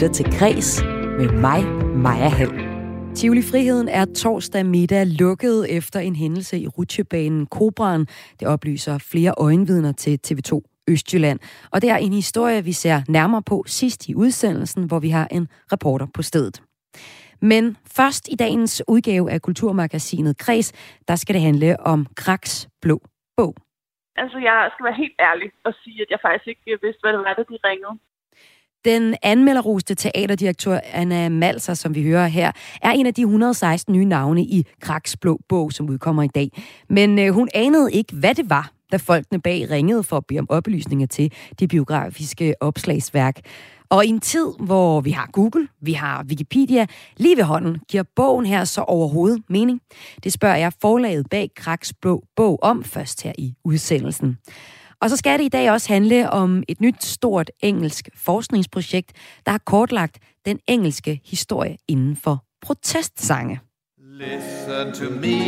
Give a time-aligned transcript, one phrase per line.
[0.00, 0.82] lytter til Græs
[1.18, 1.64] med mig,
[1.96, 2.52] Maja Hall.
[3.14, 8.06] Tivoli Friheden er torsdag middag lukket efter en hændelse i rutsjebanen Kobraen.
[8.40, 10.52] Det oplyser flere øjenvidner til TV2
[10.88, 11.38] Østjylland.
[11.72, 15.28] Og det er en historie, vi ser nærmere på sidst i udsendelsen, hvor vi har
[15.30, 16.62] en reporter på stedet.
[17.40, 20.72] Men først i dagens udgave af Kulturmagasinet Kreds,
[21.08, 23.00] der skal det handle om Kraks Blå
[23.36, 23.54] Bog.
[24.16, 27.18] Altså, jeg skal være helt ærlig og sige, at jeg faktisk ikke vidste, hvad det
[27.18, 27.98] var, da de ringede.
[28.84, 32.52] Den anmelderroste teaterdirektør Anna Malser, som vi hører her,
[32.82, 36.62] er en af de 116 nye navne i Kraks Blå Bog, som udkommer i dag.
[36.88, 40.40] Men øh, hun anede ikke, hvad det var, da folkene bag ringede for at bede
[40.40, 43.40] om oplysninger til det biografiske opslagsværk.
[43.88, 46.86] Og i en tid, hvor vi har Google, vi har Wikipedia,
[47.16, 49.80] lige ved hånden, giver bogen her så overhovedet mening?
[50.24, 54.38] Det spørger jeg forlaget bag Kraks Blå Bog om først her i udsendelsen.
[55.00, 59.12] Og så skal det i dag også handle om et nyt stort engelsk forskningsprojekt,
[59.46, 63.60] der har kortlagt den engelske historie inden for protestsange.
[63.98, 65.40] Listen to me,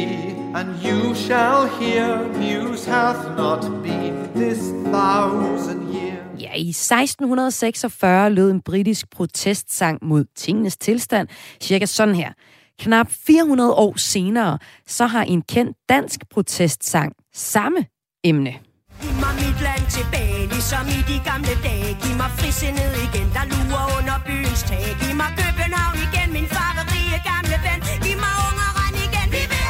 [0.55, 6.43] and you shall hear news hath not been this thousand years.
[6.43, 11.29] Ja, i 1646 lød en britisk protestsang mod tingenes tilstand,
[11.61, 12.33] cirka sådan her.
[12.79, 17.87] Knap 400 år senere, så har en kendt dansk protestsang samme
[18.25, 18.55] emne.
[19.03, 21.91] Giv mig mit land tilbage, ligesom i de gamle dage.
[22.03, 24.85] Giv mig frisindet igen, der lurer under byens tag.
[25.01, 27.79] Giv mig København igen, min farverige gamle ven.
[28.05, 29.63] Giv mig ungeren igen, vi vil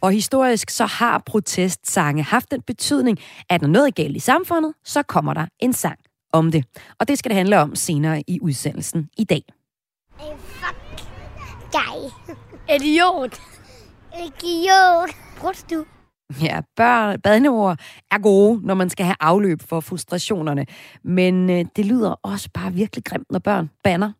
[0.00, 3.18] og historisk så har protestsange haft den betydning,
[3.50, 5.98] at når noget er galt i samfundet, så kommer der en sang
[6.32, 6.64] om det.
[7.00, 9.42] Og det skal det handle om senere i udsendelsen i dag.
[10.18, 10.76] Hey, fuck
[11.72, 12.12] dig.
[12.74, 13.40] Idiot.
[14.14, 15.10] Idiot.
[15.40, 15.84] Brudst du.
[16.42, 17.78] Ja, børn, badneord
[18.10, 20.66] er gode, når man skal have afløb for frustrationerne.
[21.04, 24.12] Men øh, det lyder også bare virkelig grimt, når børn banner.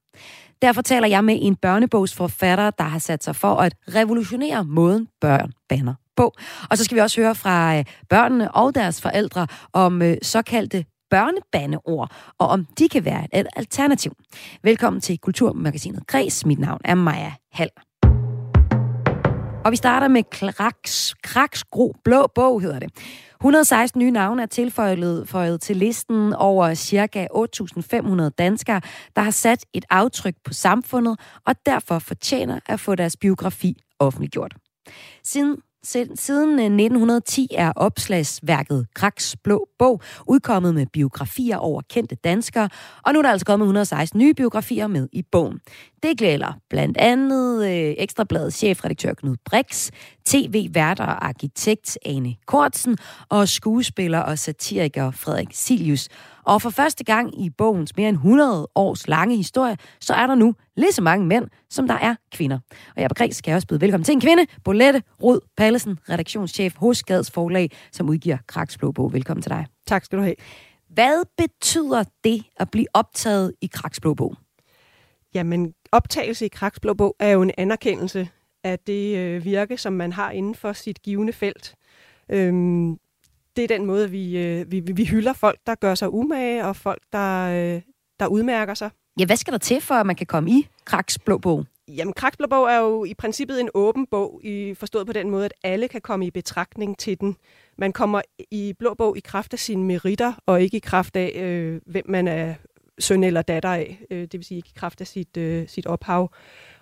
[0.63, 5.53] Derfor taler jeg med en børnebogsforfatter, der har sat sig for at revolutionere måden børn
[5.69, 6.33] banner på.
[6.71, 10.85] Og så skal vi også høre fra øh, børnene og deres forældre om øh, såkaldte
[11.11, 14.13] børnebandeord, og om de kan være et alternativ.
[14.63, 16.47] Velkommen til Kulturmagasinet Græs.
[16.47, 17.71] Mit navn er Maja Hall.
[19.67, 22.91] Og vi starter med Kraks, Kraks Gro Blå Bog, hedder det.
[23.41, 27.27] 116 nye navne er tilføjet føjet til listen over ca.
[28.23, 28.81] 8.500 danskere,
[29.17, 34.55] der har sat et aftryk på samfundet og derfor fortjener at få deres biografi offentliggjort.
[35.25, 42.69] Siden Siden øh, 1910 er opslagsværket Kraks Blå Bog udkommet med biografier over kendte danskere,
[43.03, 45.61] og nu er der altså kommet 116 nye biografier med i bogen.
[46.03, 49.91] Det gælder blandt andet øh, Ekstrabladets chefredaktør Knud Brix,
[50.27, 52.99] tv-vært og arkitekt Ane Kortsen
[53.29, 56.09] og skuespiller og satiriker Frederik Silius.
[56.45, 60.35] Og for første gang i bogens mere end 100 års lange historie, så er der
[60.35, 62.59] nu lige så mange mænd, som der er kvinder.
[62.97, 65.99] Og jeg på Græs skal jeg også byde velkommen til en kvinde, Bolette Rod Pallesen,
[66.11, 69.13] redaktionschef hos Gads Forlag, som udgiver Kraks Blå Bog.
[69.13, 69.67] Velkommen til dig.
[69.87, 70.37] Tak skal du have.
[70.89, 74.37] Hvad betyder det at blive optaget i Kraks Blå Bog?
[75.35, 78.29] Jamen, optagelse i Kraks Blå Bog er jo en anerkendelse
[78.65, 81.75] af det øh, virke, som man har inden for sit givende felt.
[82.31, 82.99] Øhm,
[83.57, 86.77] det er den måde, vi, øh, vi, vi hylder folk, der gør sig umage, og
[86.77, 87.83] folk, der, øh,
[88.21, 88.91] der udmærker sig.
[89.19, 91.67] Ja, hvad skal der til, for at man kan komme i Kraks Blå Bog?
[91.89, 95.31] Jamen, Kraks Blå Bog er jo i princippet en åben bog, i, forstået på den
[95.31, 97.37] måde, at alle kan komme i betragtning til den.
[97.79, 101.33] Man kommer i Blå Bog i kraft af sine meritter, og ikke i kraft af,
[101.43, 102.55] øh, hvem man er
[102.99, 105.87] søn eller datter af, øh, det vil sige ikke i kraft af sit, øh, sit
[105.87, 106.31] ophav.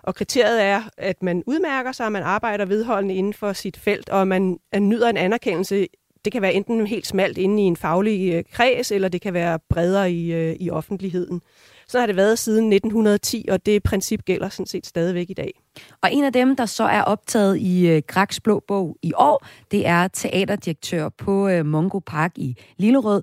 [0.03, 4.27] Og kriteriet er, at man udmærker sig, man arbejder vedholdende inden for sit felt, og
[4.27, 5.87] man nyder en anerkendelse.
[6.25, 9.33] Det kan være enten helt smalt inde i en faglig øh, kreds, eller det kan
[9.33, 11.41] være bredere i, øh, i offentligheden.
[11.87, 15.61] Så har det været siden 1910, og det princip gælder sådan set stadigvæk i dag.
[16.01, 19.45] Og en af dem, der så er optaget i øh, Kraks Blå Bog i år,
[19.71, 23.21] det er teaterdirektør på øh, Mongo Park i Lillerød,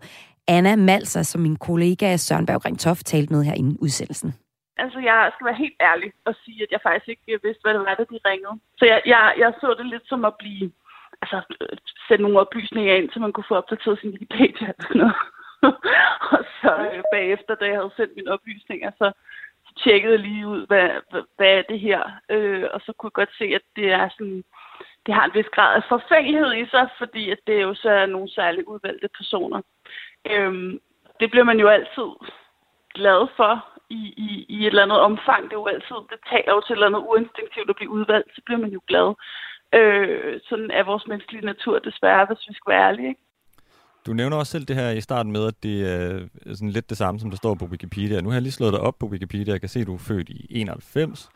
[0.57, 4.31] Anna Malser, som min kollega Søren Berg Ringtoft talte med her inden udsendelsen.
[4.77, 7.75] Altså, jeg skal være helt ærlig og sige, at jeg faktisk ikke øh, vidste, hvad
[7.75, 8.57] det var, da de ringede.
[8.79, 10.73] Så jeg, jeg, jeg så det lidt som at blive,
[11.23, 11.77] altså, øh,
[12.09, 15.17] sætte nogle oplysninger ind, så man kunne få opdateret sin Wikipedia eller sådan noget.
[16.35, 19.07] og så øh, bagefter, da jeg havde sendt mine oplysninger, så,
[19.67, 22.03] så tjekkede jeg lige ud, hvad, hvad, hvad er det her?
[22.35, 24.45] Øh, og så kunne jeg godt se, at det er sådan,
[25.07, 28.07] det har en vis grad af forfængelighed i sig, fordi at det jo så er
[28.07, 29.61] nogle særligt udvalgte personer.
[30.31, 30.81] Øhm,
[31.21, 32.09] det bliver man jo altid
[32.95, 33.53] glad for
[33.91, 35.43] i, i, i et eller andet omfang.
[35.45, 38.31] Det er jo altid, det taler jo til et eller andet uinstinktivt at blive udvalgt,
[38.35, 39.09] så bliver man jo glad.
[39.79, 43.09] Øh, sådan er vores menneskelige natur desværre, hvis vi skal være ærlige.
[43.09, 43.23] Ikke?
[44.07, 46.91] Du nævner også selv det her i starten med, at det øh, er sådan lidt
[46.91, 48.21] det samme, som der står på Wikipedia.
[48.21, 49.53] Nu har jeg lige slået dig op på Wikipedia.
[49.53, 51.31] Jeg kan se, at du er født i 91.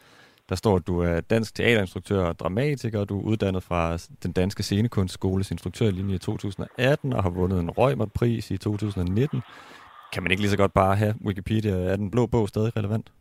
[0.48, 3.04] Der står, at du er dansk teaterinstruktør og dramatiker.
[3.04, 8.50] Du er uddannet fra den danske scenekunstskoles instruktørlinje i 2018 og har vundet en Røgmert-pris
[8.50, 9.42] i 2019.
[10.12, 11.72] Kan man ikke lige så godt bare have Wikipedia?
[11.92, 13.12] Er den blå bog stadig relevant?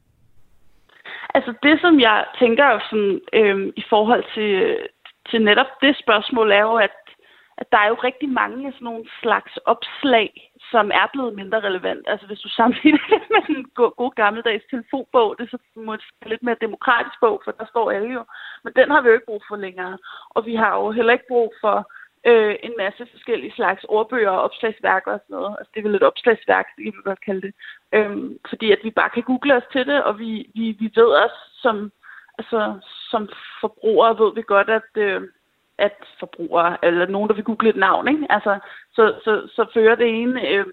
[1.34, 4.78] Altså det, som jeg tænker sådan, øhm, i forhold til,
[5.30, 6.96] til netop det spørgsmål, er jo, at
[7.58, 10.30] at der er jo rigtig mange sådan nogle slags opslag,
[10.72, 12.04] som er blevet mindre relevant.
[12.08, 16.12] Altså hvis du sammenligner det med en god, god gammeldags telefonbog, det er så måske
[16.26, 18.24] lidt mere demokratisk bog, for der står alle jo.
[18.64, 19.98] Men den har vi jo ikke brug for længere.
[20.30, 21.92] Og vi har jo heller ikke brug for
[22.30, 25.56] øh, en masse forskellige slags ordbøger og opslagsværker og sådan noget.
[25.60, 27.54] Altså det er vel et opslagsværk, det kan vi godt kalde det.
[27.94, 31.12] Øhm, fordi at vi bare kan google os til det, og vi, vi, vi ved
[31.26, 31.92] os som,
[32.38, 32.80] altså,
[33.12, 33.30] som
[33.62, 34.92] forbrugere ved vi godt, at...
[34.98, 35.22] Øh,
[35.78, 38.26] at forbrugere, eller nogen, der vil google et navn, ikke?
[38.30, 38.60] Altså,
[38.96, 40.66] så, så, så fører det ene, øh,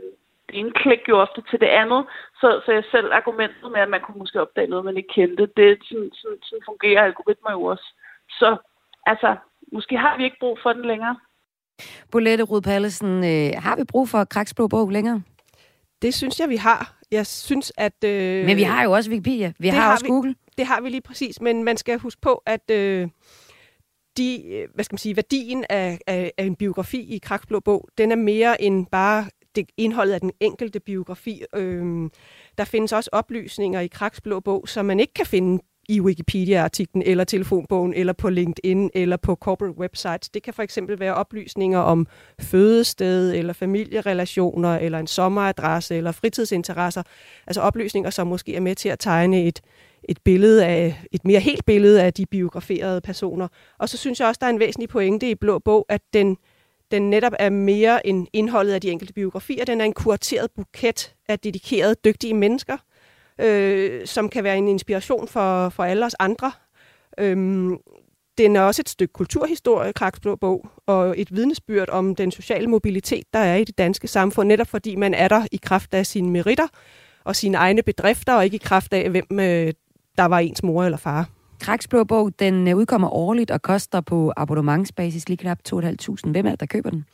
[0.49, 2.07] det ene klik jo ofte til det andet,
[2.41, 5.49] så, så jeg selv argumentet med, at man kunne måske opdage noget, man ikke kendte,
[5.57, 7.87] det sådan, sådan, sådan fungerer algoritmer jo også.
[8.31, 8.57] Så
[9.07, 9.37] altså,
[9.73, 11.17] måske har vi ikke brug for den længere.
[12.11, 15.23] Bolette Rud Pallesen, øh, har vi brug for Kraksblå bog længere?
[16.03, 16.95] Det synes jeg, vi har.
[17.11, 18.05] Jeg synes, at...
[18.05, 19.53] Øh, men vi har jo også Wikipedia.
[19.59, 20.35] Vi har, har også vi, Google.
[20.59, 22.71] Det har vi lige præcis, men man skal huske på, at...
[22.71, 23.09] Øh,
[24.17, 27.89] de, øh, hvad skal man sige, værdien af, af, af en biografi i Kraksblå Bog,
[27.99, 29.27] den er mere end bare
[29.57, 31.43] det indholdet af den enkelte biografi.
[31.55, 32.11] Øhm,
[32.59, 37.25] der findes også oplysninger i Kraksblå Bog, som man ikke kan finde i Wikipedia-artiklen, eller
[37.25, 40.29] telefonbogen, eller på LinkedIn, eller på corporate websites.
[40.29, 42.07] Det kan for eksempel være oplysninger om
[42.41, 47.03] fødested, eller familierelationer, eller en sommeradresse, eller fritidsinteresser.
[47.47, 49.61] Altså oplysninger, som måske er med til at tegne et,
[50.09, 53.49] et billede af, et mere helt billede af de biograferede personer.
[53.79, 56.37] Og så synes jeg også, der er en væsentlig pointe i Blå Bog, at den,
[56.91, 59.65] den netop er mere end indholdet af de enkelte biografier.
[59.65, 62.77] Den er en kurateret buket af dedikerede, dygtige mennesker,
[63.41, 66.53] øh, som kan være en inspiration for, for alle os andre.
[67.19, 67.79] Øhm,
[68.39, 72.67] den er også et stykke kulturhistorie, Kraks Blå Bog, og et vidnesbyrd om den sociale
[72.67, 76.07] mobilitet, der er i det danske samfund, netop fordi man er der i kraft af
[76.07, 76.67] sine meritter
[77.25, 79.73] og sine egne bedrifter, og ikke i kraft af, hvem øh,
[80.19, 81.29] der var ens mor eller far.
[81.61, 86.31] Kraks Blå Bog, den øh, udkommer årligt og koster på abonnementsbasis lige knap 2.500.
[86.31, 87.05] Hvem er det, der køber den?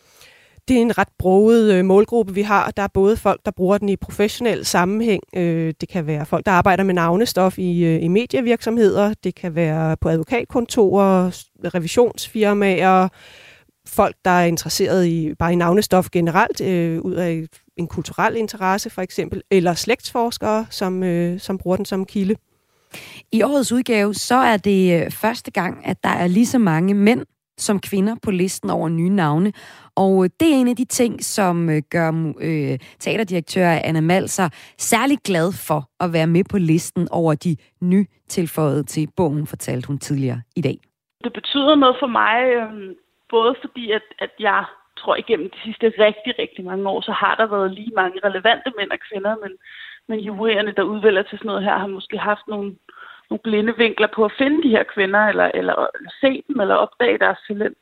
[0.68, 2.70] Det er en ret broget øh, målgruppe, vi har.
[2.70, 5.22] Der er både folk, der bruger den i professionel sammenhæng.
[5.36, 9.14] Øh, det kan være folk, der arbejder med navnestof i, i medievirksomheder.
[9.24, 11.30] Det kan være på advokatkontorer,
[11.74, 13.08] revisionsfirmaer,
[13.88, 17.46] folk, der er interesseret i bare i navnestof generelt, øh, ud af
[17.76, 22.34] en kulturel interesse for eksempel, eller slægtsforskere, som, øh, som bruger den som kilde.
[23.32, 26.94] I årets udgave, så er det øh, første gang, at der er lige så mange
[26.94, 27.24] mænd
[27.58, 29.52] som kvinder på listen over nye navne.
[29.96, 34.48] Og øh, det er en af de ting, som øh, gør øh, teaterdirektør Anna Malser
[34.78, 39.98] særlig glad for at være med på listen over de nytilføjede til bogen, fortalte hun
[39.98, 40.78] tidligere i dag.
[41.24, 42.94] Det betyder noget for mig, øh,
[43.30, 44.64] både fordi, at, at jeg
[44.98, 48.70] tror igennem de sidste rigtig, rigtig mange år, så har der været lige mange relevante
[48.78, 49.52] mænd og kvinder, men
[50.08, 52.76] men jurierne, der udvælger til sådan noget her, har måske haft nogle,
[53.30, 56.74] nogle blinde vinkler på at finde de her kvinder, eller, eller, eller se dem, eller
[56.74, 57.78] opdage deres talent.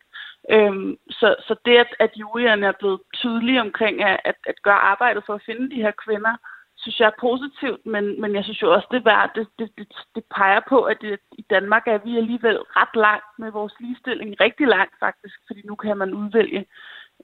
[0.50, 4.82] Øhm, så, så det, at, at jurierne er blevet tydelige omkring at, at, at gøre
[4.92, 6.36] arbejdet for at finde de her kvinder,
[6.76, 9.88] synes jeg er positivt, men, men jeg synes jo også, det, værd, det, det, det,
[10.14, 14.40] det peger på, at det, i Danmark er vi alligevel ret langt med vores ligestilling.
[14.40, 16.66] Rigtig langt faktisk, fordi nu kan man udvælge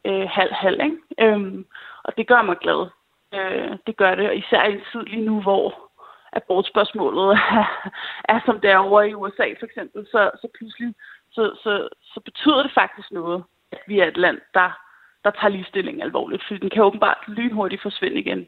[0.05, 0.81] øh, halv-halv.
[0.85, 0.97] Ikke?
[1.21, 1.67] Øhm,
[2.05, 2.91] og det gør mig glad.
[3.35, 5.93] Øh, det gør det, især i en tid lige nu, hvor
[6.33, 7.65] abortspørgsmålet er,
[8.25, 10.95] er som det er over i USA for eksempel, så, så pludselig
[11.31, 14.71] så, så, så betyder det faktisk noget, at vi er et land, der,
[15.25, 18.47] der tager ligestilling alvorligt, fordi den kan åbenbart lynhurtigt forsvinde igen.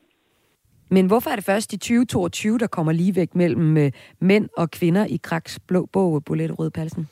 [0.91, 5.07] Men hvorfor er det først i 2022, der kommer ligevægt mellem øh, mænd og kvinder
[5.07, 7.09] i Kraks blå bog, øh, Bolette Rødpalsen?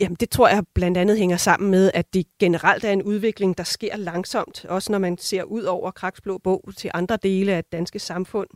[0.00, 3.58] Jamen, det tror jeg blandt andet hænger sammen med, at det generelt er en udvikling,
[3.58, 7.64] der sker langsomt, også når man ser ud over Kraksblå Bog til andre dele af
[7.64, 8.48] det danske samfund.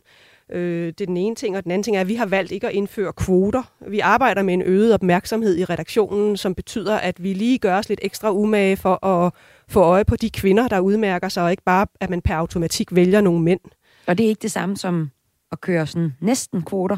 [0.51, 2.51] Øh, det er den ene ting, og den anden ting er, at vi har valgt
[2.51, 3.63] ikke at indføre kvoter.
[3.87, 7.89] Vi arbejder med en øget opmærksomhed i redaktionen, som betyder, at vi lige gør os
[7.89, 9.33] lidt ekstra umage for at
[9.67, 12.95] få øje på de kvinder, der udmærker sig, og ikke bare, at man per automatik
[12.95, 13.59] vælger nogle mænd.
[14.07, 15.11] Og det er ikke det samme som
[15.51, 16.97] at køre sådan næsten kvoter?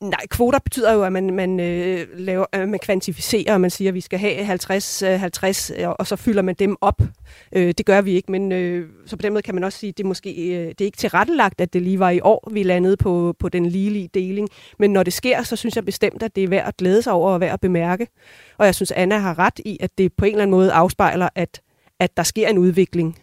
[0.00, 3.90] Nej, kvoter betyder jo, at man, man, øh, laver, øh, man kvantificerer, og man siger,
[3.90, 7.02] at vi skal have 50, øh, 50 øh, og så fylder man dem op.
[7.52, 9.90] Øh, det gør vi ikke, men øh, så på den måde kan man også sige,
[9.90, 12.62] at det, måske, øh, det er ikke tilrettelagt, at det lige var i år, vi
[12.62, 14.48] landede på, på den ligelige deling.
[14.78, 17.12] Men når det sker, så synes jeg bestemt, at det er værd at glæde sig
[17.12, 18.06] over og værd at bemærke.
[18.58, 21.28] Og jeg synes, Anna har ret i, at det på en eller anden måde afspejler,
[21.34, 21.60] at,
[22.00, 23.18] at der sker en udvikling.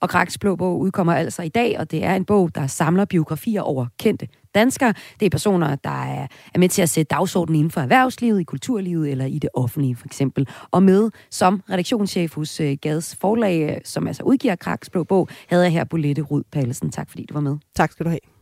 [0.00, 3.04] Og Kraks Blå Bog udkommer altså i dag, og det er en bog, der samler
[3.04, 4.94] biografier over kendte danskere.
[5.20, 8.44] Det er personer, der er, er med til at sætte dagsordenen inden for erhvervslivet, i
[8.44, 10.48] kulturlivet eller i det offentlige for eksempel.
[10.70, 15.28] Og med som redaktionschef hos uh, Gads Forlag, øh, som altså udgiver Kraks Blå Bog,
[15.48, 16.90] havde jeg her Bolette Rud Pallesen.
[16.90, 17.56] Tak fordi du var med.
[17.74, 18.35] Tak skal du have.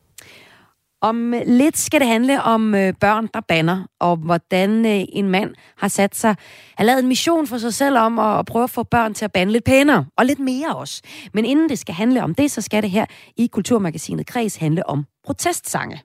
[1.04, 5.28] Om øh, lidt skal det handle om øh, børn, der banner, og hvordan øh, en
[5.28, 6.36] mand har sat sig,
[6.78, 9.24] har lavet en mission for sig selv om at, at prøve at få børn til
[9.24, 11.02] at bande lidt pænere, og lidt mere også.
[11.34, 13.06] Men inden det skal handle om det, så skal det her
[13.36, 16.02] i Kulturmagasinet Kreds handle om protestsange.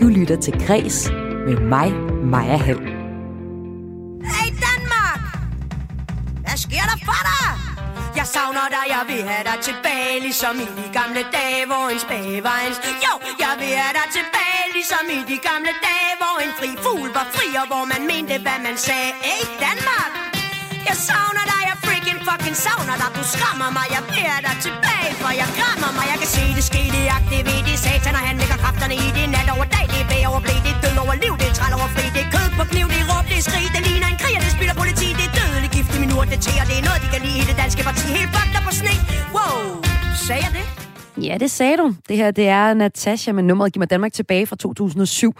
[0.00, 1.10] Du lytter til Kreds
[1.46, 1.92] med mig,
[2.24, 2.95] Maja Hall.
[8.26, 12.00] Jeg savner dig, jeg vil have dig tilbage Ligesom i de gamle dage, hvor en
[12.06, 12.74] spage var en
[13.06, 13.14] Jo,
[13.44, 17.26] jeg vil have dig tilbage Ligesom i de gamle dage, hvor en fri fugl var
[17.36, 19.10] fri Og hvor man mente, hvad man sagde.
[19.26, 20.10] Hey Danmark!
[20.88, 23.10] Jeg savner dig, jeg freaking fucking savner dig.
[23.18, 26.44] Du skræmmer mig, jeg vil have dig tilbage For jeg krammer mig, jeg kan se
[26.58, 27.76] det ske Det aktivere, det.
[27.84, 30.54] Satan og han lægger kræfterne i Det nat over dag, det er bag over blæ
[30.66, 32.04] Det er død over liv, det er træl over fri.
[32.16, 33.66] Det er kød på kniv, det er råb, det er skrig.
[33.74, 34.65] Det ligner en krig, og det spiller politi
[36.16, 38.30] dødelig det til Og det er noget, de kan lide i det danske parti Helt
[38.36, 38.92] fucked på sne
[39.36, 39.82] Wow,
[40.26, 40.66] sagde jeg det?
[41.24, 41.94] Ja, det sagde du.
[42.08, 45.34] Det her, det er Natasha med nummeret Giv mig Danmark tilbage fra 2007.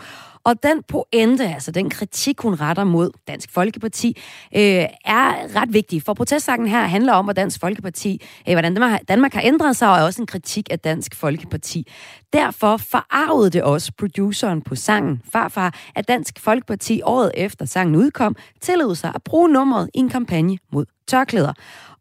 [0.47, 4.17] Og den pointe, altså den kritik, hun retter mod Dansk Folkeparti,
[4.57, 6.03] øh, er ret vigtig.
[6.03, 9.91] For protestsangen her handler om, at Dansk Folkeparti, øh, hvordan Danmark, Danmark har ændret sig,
[9.91, 11.87] og er også en kritik af Dansk Folkeparti.
[12.33, 18.37] Derfor forarvede det også produceren på sangen, farfar, at Dansk Folkeparti året efter sangen udkom,
[18.61, 21.53] tillod sig at bruge nummeret i en kampagne mod tørklæder.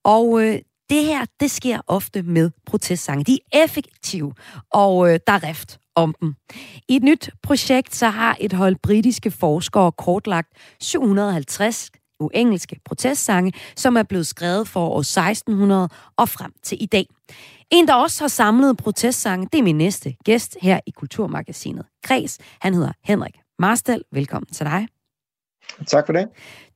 [0.03, 0.59] Og øh,
[0.89, 3.23] det her, det sker ofte med protestsange.
[3.23, 4.33] De er effektive,
[4.71, 6.35] og øh, der er rift om dem.
[6.89, 10.49] I et nyt projekt, så har et hold britiske forskere kortlagt
[10.81, 17.05] 750 uengelske protestsange, som er blevet skrevet for år 1600 og frem til i dag.
[17.71, 22.37] En, der også har samlet protestsange, det er min næste gæst her i Kulturmagasinet Kres.
[22.61, 24.03] Han hedder Henrik Marstal.
[24.11, 24.87] Velkommen til dig.
[25.87, 26.27] Tak for det.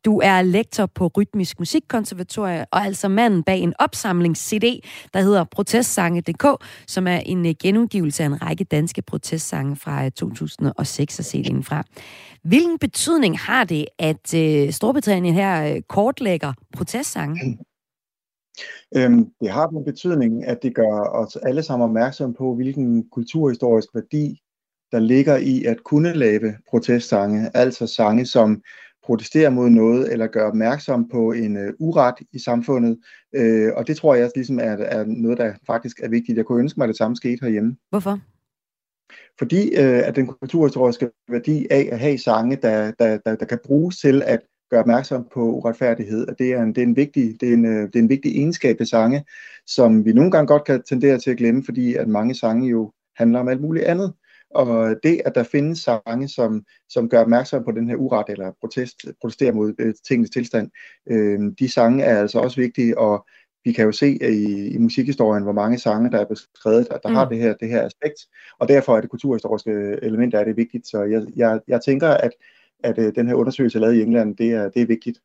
[0.05, 4.79] Du er lektor på Rytmisk Musikkonservatorie, og altså manden bag en opsamlings-CD,
[5.13, 10.11] der hedder Protestsange.dk, som er en øh, genudgivelse af en række danske protestsange fra øh,
[10.11, 11.83] 2006 og set fra.
[12.43, 17.59] Hvilken betydning har det, at øh, Storbritannien her øh, kortlægger protestsange?
[18.95, 23.87] Øhm, det har den betydning, at det gør os alle sammen opmærksom på, hvilken kulturhistorisk
[23.93, 24.41] værdi,
[24.91, 28.61] der ligger i at kunne lave protestsange, altså sange, som
[29.09, 32.97] protestere mod noget, eller gøre opmærksom på en uh, uret i samfundet.
[33.39, 36.37] Uh, og det tror jeg ligesom er, er noget, der faktisk er vigtigt.
[36.37, 37.75] Jeg kunne ønske mig, at det samme skete herhjemme.
[37.89, 38.19] Hvorfor?
[39.39, 43.59] Fordi uh, at den kulturhistoriske værdi af at have sange, der, der, der, der kan
[43.65, 44.39] bruges til at
[44.69, 47.63] gøre opmærksom på uretfærdighed, at det er en, det er en, vigtig, det er en,
[47.63, 49.25] det er en vigtig egenskab af sange,
[49.67, 52.91] som vi nogle gange godt kan tendere til at glemme, fordi at mange sange jo
[53.15, 54.13] handler om alt muligt andet.
[54.55, 58.51] Og det, at der findes sange, som, som gør opmærksom på den her uret eller
[58.61, 60.71] protest, protesterer mod øh, tingens tilstand,
[61.09, 63.27] øh, de sange er altså også vigtige, og
[63.63, 67.09] vi kan jo se i, i musikhistorien, hvor mange sange, der er beskrevet, der, der
[67.09, 67.15] mm.
[67.15, 68.19] har det her, det her aspekt,
[68.59, 70.87] og derfor er det kulturhistoriske element, der er det vigtigt.
[70.87, 72.31] Så jeg, jeg, jeg tænker, at,
[72.83, 75.19] at øh, den her undersøgelse lavet i England, det er, det er vigtigt.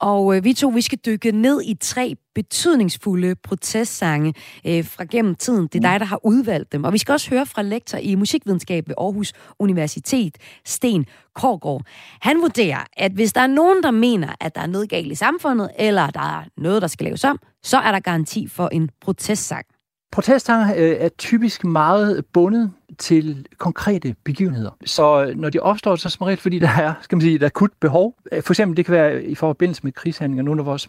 [0.00, 4.34] Og øh, vi to, vi skal dykke ned i tre betydningsfulde protestsange
[4.66, 5.66] øh, fra gennem tiden.
[5.66, 6.84] Det er dig, der har udvalgt dem.
[6.84, 11.82] Og vi skal også høre fra lektor i musikvidenskab ved Aarhus Universitet, Sten Korgård.
[12.20, 15.14] Han vurderer, at hvis der er nogen, der mener, at der er noget galt i
[15.14, 18.90] samfundet, eller der er noget, der skal laves om, så er der garanti for en
[19.00, 19.66] protestsang.
[20.12, 24.70] Protestsange øh, er typisk meget bundet til konkrete begivenheder.
[24.84, 27.42] Så øh, når de opstår, så er det fordi der er, skal man sige, et
[27.42, 28.14] akut behov.
[28.32, 30.42] Øh, for eksempel, det kan være i forbindelse med krigshandlinger.
[30.42, 30.88] Nogle af vores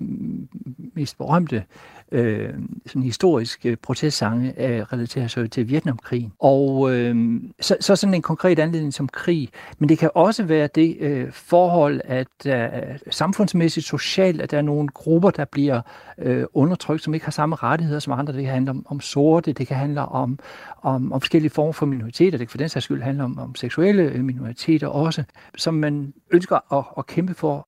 [0.95, 1.63] mest berømte
[2.11, 2.53] øh,
[2.85, 6.33] sådan historiske øh, protestsange øh, relaterer sig til Vietnamkrigen.
[6.39, 9.49] Og øh, så, så sådan en konkret anledning som krig.
[9.79, 14.61] Men det kan også være det øh, forhold, at øh, samfundsmæssigt, socialt, at der er
[14.61, 15.81] nogle grupper, der bliver
[16.17, 18.33] øh, undertrykt, som ikke har samme rettigheder som andre.
[18.33, 20.39] Det kan handle om, om sorte, det kan handle om,
[20.81, 22.37] om, om forskellige former for minoriteter.
[22.37, 25.23] Det kan for den sags skyld handle om, om seksuelle øh, minoriteter også,
[25.57, 27.67] som man ønsker at, at kæmpe for.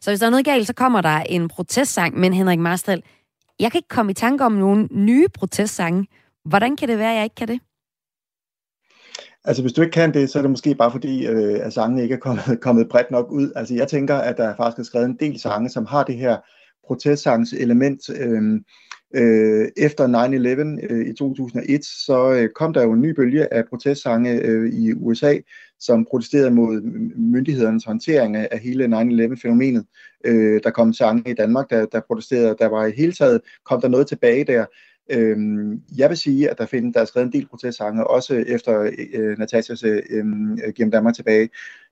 [0.00, 3.02] Så hvis der er noget galt, så kommer der en protestsang, men Henrik Marstal,
[3.60, 6.06] jeg kan ikke komme i tanke om nogle nye protestsange.
[6.44, 7.60] Hvordan kan det være, at jeg ikke kan det?
[9.44, 12.02] Altså, hvis du ikke kan det, så er det måske bare fordi, øh, at sangene
[12.02, 13.52] ikke er kommet, kommet bredt nok ud.
[13.56, 16.36] Altså, jeg tænker, at der faktisk er skrevet en del sange, som har det her
[16.86, 18.00] protestsangs element.
[18.10, 18.60] Øh,
[19.14, 20.06] øh, efter
[20.88, 24.72] 9-11 øh, i 2001, så øh, kom der jo en ny bølge af protestsange øh,
[24.72, 25.38] i USA,
[25.84, 26.80] som protesterede mod
[27.16, 29.86] myndighedernes håndtering af, hele 9-11-fænomenet.
[30.24, 32.56] Øh, der kom sange i Danmark, der, der protesterede.
[32.58, 34.66] Der var i hele taget, kom der noget tilbage der.
[35.10, 35.36] Øh,
[35.96, 39.38] jeg vil sige, at der, findes, der er skrevet en del protestsange, også efter øh,
[39.38, 40.24] Natasias øh, øh
[40.76, 41.48] Gennem Danmark tilbage.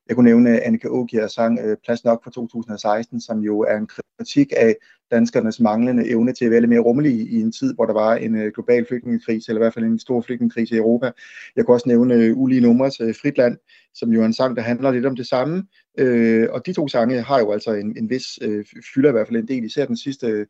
[0.09, 3.89] Jeg kunne nævne Annika Ågiers sang øh, Plads nok fra 2016, som jo er en
[4.19, 4.77] kritik af
[5.11, 8.15] danskernes manglende evne til at være lidt mere rummelige i en tid, hvor der var
[8.15, 11.11] en øh, global flygtningekrise, eller i hvert fald en stor flygtningekrise i Europa.
[11.57, 13.57] Jeg kunne også nævne øh, Ulige Numres øh, Fritland,
[13.95, 15.65] som jo er en sang, der handler lidt om det samme.
[15.99, 19.29] Øh, og de to sange har jo altså en, en vis, øh, fylder i hvert
[19.29, 20.47] fald en del, især den sidste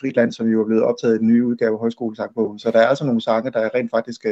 [0.00, 2.58] Fritland, som jo er blevet optaget i den nye udgave af Højskolesangbogen.
[2.58, 4.26] Så der er altså nogle sange, der rent faktisk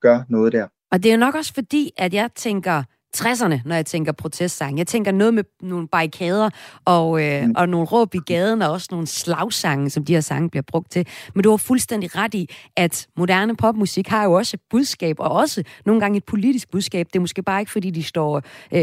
[0.00, 0.66] gør noget der.
[0.90, 2.82] Og det er jo nok også fordi, at jeg tænker,
[3.16, 4.78] 60'erne, når jeg tænker protestsang.
[4.78, 6.50] Jeg tænker noget med nogle barrikader
[6.84, 7.52] og, øh, mm.
[7.56, 10.90] og nogle råb i gaden, og også nogle slagsange, som de her sange bliver brugt
[10.90, 11.06] til.
[11.34, 15.32] Men du har fuldstændig ret i, at moderne popmusik har jo også et budskab, og
[15.32, 17.06] også nogle gange et politisk budskab.
[17.06, 18.42] Det er måske bare ikke, fordi de står, øh,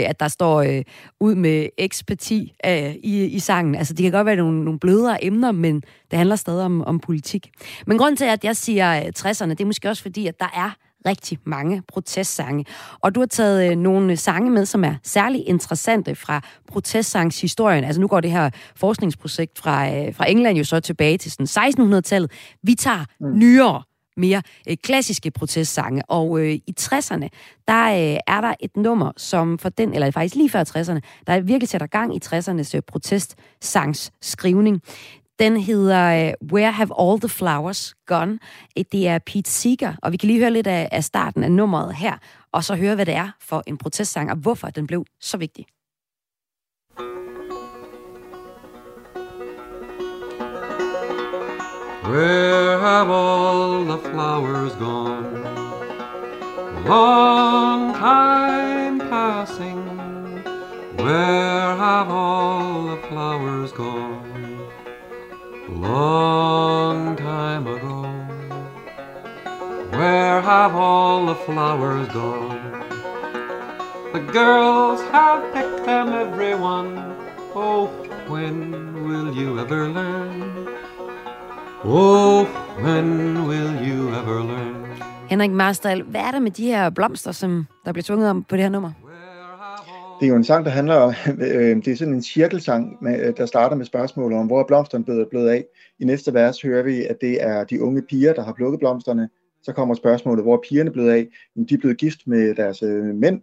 [0.10, 0.84] at der står øh,
[1.20, 3.76] ud med eksperti øh, i, i sangen.
[3.76, 5.76] Altså, det kan godt være nogle, nogle blødere emner, men
[6.12, 7.50] det handler stadig om, om politik.
[7.88, 10.87] Men grund til, at jeg siger 60'erne, det er måske også fordi, at der er
[11.08, 12.66] rigtig mange protestsange.
[13.00, 17.84] Og du har taget øh, nogle sange med, som er særlig interessante fra protestsangshistorien.
[17.84, 21.70] Altså nu går det her forskningsprojekt fra, øh, fra England jo så tilbage til sådan
[21.70, 22.32] 1600-tallet.
[22.64, 23.40] Vi tager mm.
[23.40, 23.84] nyere
[24.18, 26.02] mere øh, klassiske protestsange.
[26.08, 27.28] Og øh, i 60'erne,
[27.68, 31.40] der øh, er der et nummer, som for den, eller faktisk lige før 60'erne, der
[31.40, 34.82] virkelig sætter gang i 60'ernes øh, protestsangs skrivning.
[35.40, 38.40] Den hedder uh, Where Have All the Flowers Gone?
[38.78, 41.52] Øh, det er Pete Seeger, og vi kan lige høre lidt af, af starten af
[41.52, 42.18] nummeret her,
[42.52, 45.66] og så høre, hvad det er for en protestsang, og hvorfor den blev så vigtig.
[52.04, 55.44] Where have all the flowers gone?
[56.86, 59.84] Long time passing.
[60.98, 64.17] Where have all the flowers gone?
[65.88, 67.98] Long time ago.
[69.92, 72.62] Where have all the flowers gone?
[74.14, 76.90] The girls have picked them, everyone.
[77.56, 77.88] Oh,
[78.28, 78.56] when
[79.08, 80.68] will you ever learn?
[81.84, 82.46] Oh,
[82.84, 84.76] when will you ever learn?
[85.30, 88.56] Henrik Marstal, hvad er der med de her blomster, som der bliver tvunget om på
[88.56, 88.92] det her nummer?
[90.20, 93.28] Det er jo en sang, der handler om, øh, det er sådan en cirkelsang, med,
[93.28, 95.66] øh, der starter med spørgsmålet om, hvor er blomsterne blevet, blevet af.
[96.00, 99.30] I næste vers hører vi, at det er de unge piger, der har plukket blomsterne.
[99.64, 101.28] Så kommer spørgsmålet, hvor er pigerne blevet af?
[101.56, 103.42] Jamen, de er blevet gift med deres øh, mænd.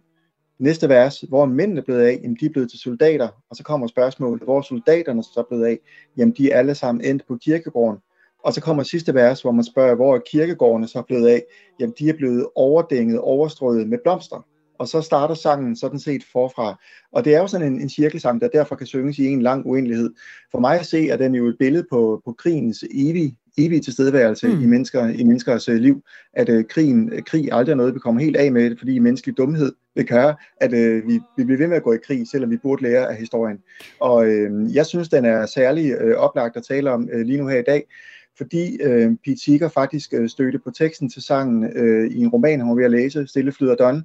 [0.59, 2.19] Næste vers, hvor er mændene blevet af?
[2.23, 3.27] Jamen, de er blevet til soldater.
[3.49, 5.79] Og så kommer spørgsmålet, hvor er soldaterne så blevet af?
[6.17, 7.99] Jamen, de er alle sammen endt på kirkegården.
[8.43, 11.43] Og så kommer sidste vers, hvor man spørger, hvor er kirkegårdene så blevet af?
[11.79, 14.45] Jamen, de er blevet overdænget, overstrøget med blomster
[14.79, 16.81] og så starter sangen sådan set forfra.
[17.11, 19.65] Og det er jo sådan en, en cirkelsang, der derfor kan synges i en lang
[19.65, 20.13] uendelighed.
[20.51, 24.47] For mig at se, er den jo et billede på, på krigens evige, evige tilstedeværelse
[24.47, 24.63] mm.
[24.63, 26.01] i, mennesker, i menneskers uh, liv.
[26.33, 29.37] At uh, krigen, uh, krig aldrig er noget, vi kommer helt af med, fordi menneskelig
[29.37, 32.51] dumhed vil gøre, at uh, vi, vi bliver ved med at gå i krig, selvom
[32.51, 33.57] vi burde lære af historien.
[33.99, 37.47] Og uh, jeg synes, den er særlig uh, oplagt at tale om uh, lige nu
[37.47, 37.83] her i dag,
[38.37, 42.59] fordi øh, Pete Seeger faktisk øh, stødte på teksten til sangen øh, i en roman,
[42.59, 44.03] han var ved at læse, Stille flyder Don,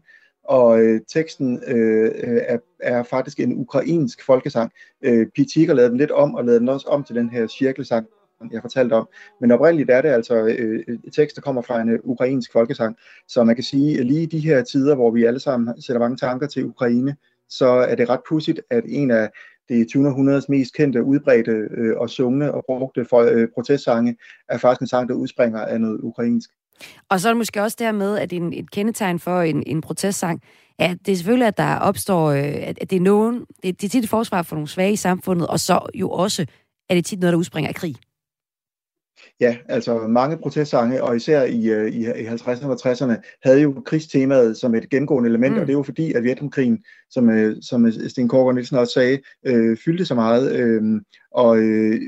[0.50, 4.72] og øh, teksten øh, øh, er, er faktisk en ukrainsk folkesang.
[5.02, 8.06] Øh, har lavede den lidt om, og lavede den også om til den her cirkelsang,
[8.52, 9.08] jeg fortalte om.
[9.40, 10.84] Men oprindeligt er det altså øh,
[11.14, 12.96] tekst, der kommer fra en øh, ukrainsk folkesang.
[13.28, 16.00] Så man kan sige, at lige i de her tider, hvor vi alle sammen sætter
[16.00, 17.16] mange tanker til Ukraine,
[17.48, 19.30] så er det ret pudsigt, at en af
[19.68, 20.08] det 20.
[20.08, 24.16] århundredes mest kendte, udbredte øh, og sungne og brugte for, øh, protestsange,
[24.48, 26.50] er faktisk en sang, der udspringer af noget ukrainsk.
[27.08, 30.42] Og så er det måske også dermed, at en, et kendetegn for en, en protestsang,
[30.78, 33.88] at det er selvfølgelig, at der opstår, øh, at det er nogen, det, det er
[33.88, 36.42] tit et forsvar for nogle svage i samfundet, og så jo også,
[36.88, 37.96] at det er tit noget, der udspringer af krig.
[39.40, 43.82] Ja, altså mange protestsange, og især i, øh, i, i 50'erne og 60'erne, havde jo
[43.86, 45.60] krigstemaet som et gennemgående element, mm.
[45.60, 49.18] og det er jo fordi, at Vietnamkrigen, som, øh, som Sten Korger Nielsen også sagde,
[49.46, 50.82] øh, fyldte så meget, øh,
[51.30, 52.00] og øh,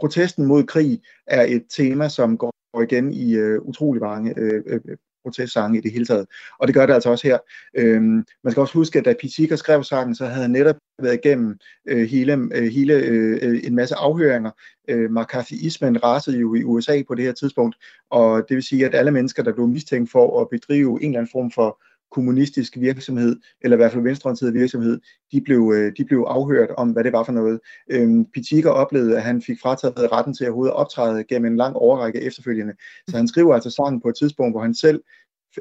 [0.00, 4.80] protesten mod krig er et tema, som går igen i øh, utrolig mange øh, øh,
[5.24, 6.26] protestsange i det hele taget.
[6.58, 7.38] Og det gør det altså også her.
[7.76, 11.14] Øhm, man skal også huske, at da Pitika skrev sangen, så havde han netop været
[11.24, 11.58] igennem
[11.88, 14.50] øh, hele, øh, hele øh, øh en masse afhøringer.
[14.88, 17.76] Øh, McCarthyismen rasede jo i USA på det her tidspunkt,
[18.10, 21.18] og det vil sige, at alle mennesker, der blev mistænkt for at bedrive en eller
[21.18, 21.82] anden form for
[22.14, 25.00] kommunistisk virksomhed, eller i hvert fald venstreorienteret virksomhed,
[25.32, 27.60] de blev, øh, de blev afhørt om, hvad det var for noget.
[27.90, 31.76] Øhm, Pitika oplevede, at han fik frataget retten til at hovedet optræde gennem en lang
[31.76, 32.74] overrække efterfølgende.
[33.08, 35.02] Så han skriver altså sangen på et tidspunkt, hvor han selv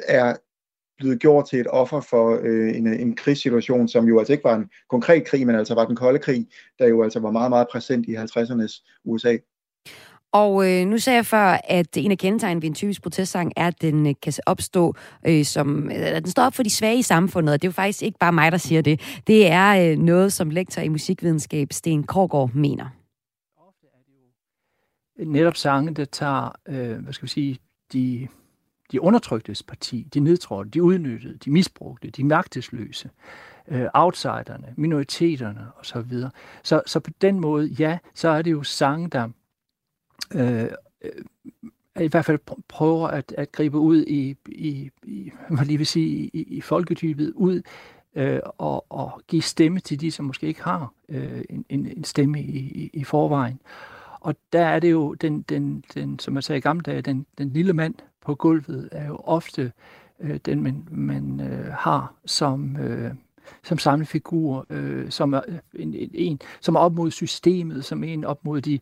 [0.07, 0.35] er
[0.97, 4.55] blevet gjort til et offer for øh, en, en krigssituation, som jo altså ikke var
[4.55, 6.47] en konkret krig, men altså var den kolde krig,
[6.79, 9.37] der jo altså var meget, meget præsent i 50'ernes USA.
[10.33, 13.67] Og øh, nu sagde jeg før, at en af kendetegnene ved en typisk protestsang er,
[13.67, 14.95] at den øh, kan opstå
[15.27, 15.89] øh, som...
[15.91, 18.19] At den står op for de svage i samfundet, og det er jo faktisk ikke
[18.19, 19.21] bare mig, der siger det.
[19.27, 22.85] Det er øh, noget, som lektor i musikvidenskab Sten Korgård mener.
[23.57, 23.99] Ofte er
[25.17, 27.59] det jo netop sange, der tager, øh, hvad skal vi sige,
[27.93, 28.27] de,
[28.91, 33.09] de undertryktes parti, de nedtrådte, de udnyttede, de misbrugte, de magtesløse,
[33.67, 36.11] øh, outsiderne, minoriteterne osv.
[36.11, 36.29] Så,
[36.63, 39.29] så, så på den måde, ja, så er det jo sange, der
[40.35, 40.69] Øh,
[41.01, 41.11] øh,
[42.01, 46.29] i hvert fald prøver at, at gribe ud i, i, i hvad lige vil sige,
[46.33, 47.61] i, i folkedybet, ud
[48.15, 52.41] øh, og, og give stemme til de, som måske ikke har øh, en, en stemme
[52.41, 53.59] i, i, i forvejen.
[54.19, 57.25] Og der er det jo, den, den, den, som jeg sagde i gamle dage, den,
[57.37, 59.71] den lille mand på gulvet er jo ofte
[60.19, 63.11] øh, den, man, man øh, har som, øh,
[63.63, 68.03] som samlefigur, øh, som er øh, en, en, en, som er op mod systemet, som
[68.03, 68.79] en op mod de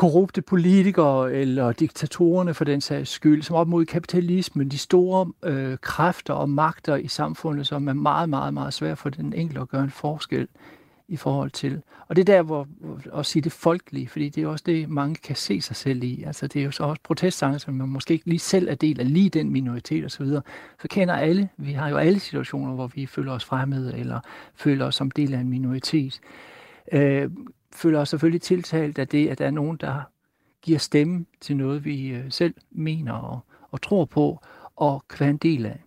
[0.00, 5.78] korrupte politikere eller diktatorerne for den sags skyld, som op mod kapitalismen, de store øh,
[5.80, 9.68] kræfter og magter i samfundet, som er meget, meget, meget svært for den enkelte at
[9.68, 10.48] gøre en forskel
[11.08, 11.82] i forhold til.
[12.08, 12.66] Og det er der, hvor,
[13.14, 16.22] at sige det folkelige, fordi det er også det, mange kan se sig selv i.
[16.26, 19.00] Altså det er jo så også protestsange, som man måske ikke lige selv er del
[19.00, 20.08] af lige den minoritet osv.
[20.08, 20.42] Så, videre.
[20.82, 24.20] så kender alle, vi har jo alle situationer, hvor vi føler os fremmede, eller
[24.54, 26.20] føler os som del af en minoritet.
[26.92, 27.30] Øh,
[27.74, 30.02] føler os selvfølgelig tiltalt af det, at der er nogen, der
[30.62, 33.38] giver stemme til noget, vi øh, selv mener og,
[33.70, 34.38] og tror på,
[34.76, 35.80] og kan være en del af.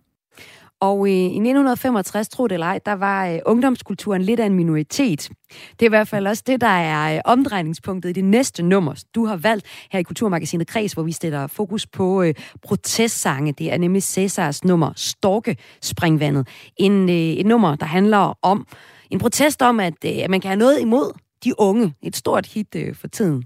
[0.80, 4.54] Og øh, i 1965, tro det eller ej, der var øh, ungdomskulturen lidt af en
[4.54, 5.30] minoritet.
[5.70, 9.04] Det er i hvert fald også det, der er øh, omdrejningspunktet i det næste nummer,
[9.14, 13.52] du har valgt her i Kulturmagasinet Kreds, hvor vi stiller fokus på øh, protestsange.
[13.52, 16.48] Det er nemlig Cæsars nummer Storke Springvandet.
[16.76, 18.66] En, øh, et nummer, der handler om
[19.10, 21.12] en protest om, at, øh, at man kan have noget imod
[21.44, 21.94] de unge.
[22.02, 23.44] Et stort hit øh, for tiden.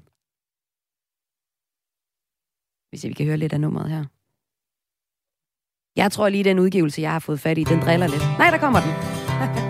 [2.90, 4.04] Hvis vi kan høre lidt af nummeret her.
[5.96, 8.22] Jeg tror lige, den udgivelse, jeg har fået fat i, den driller lidt.
[8.38, 8.92] Nej, der kommer den.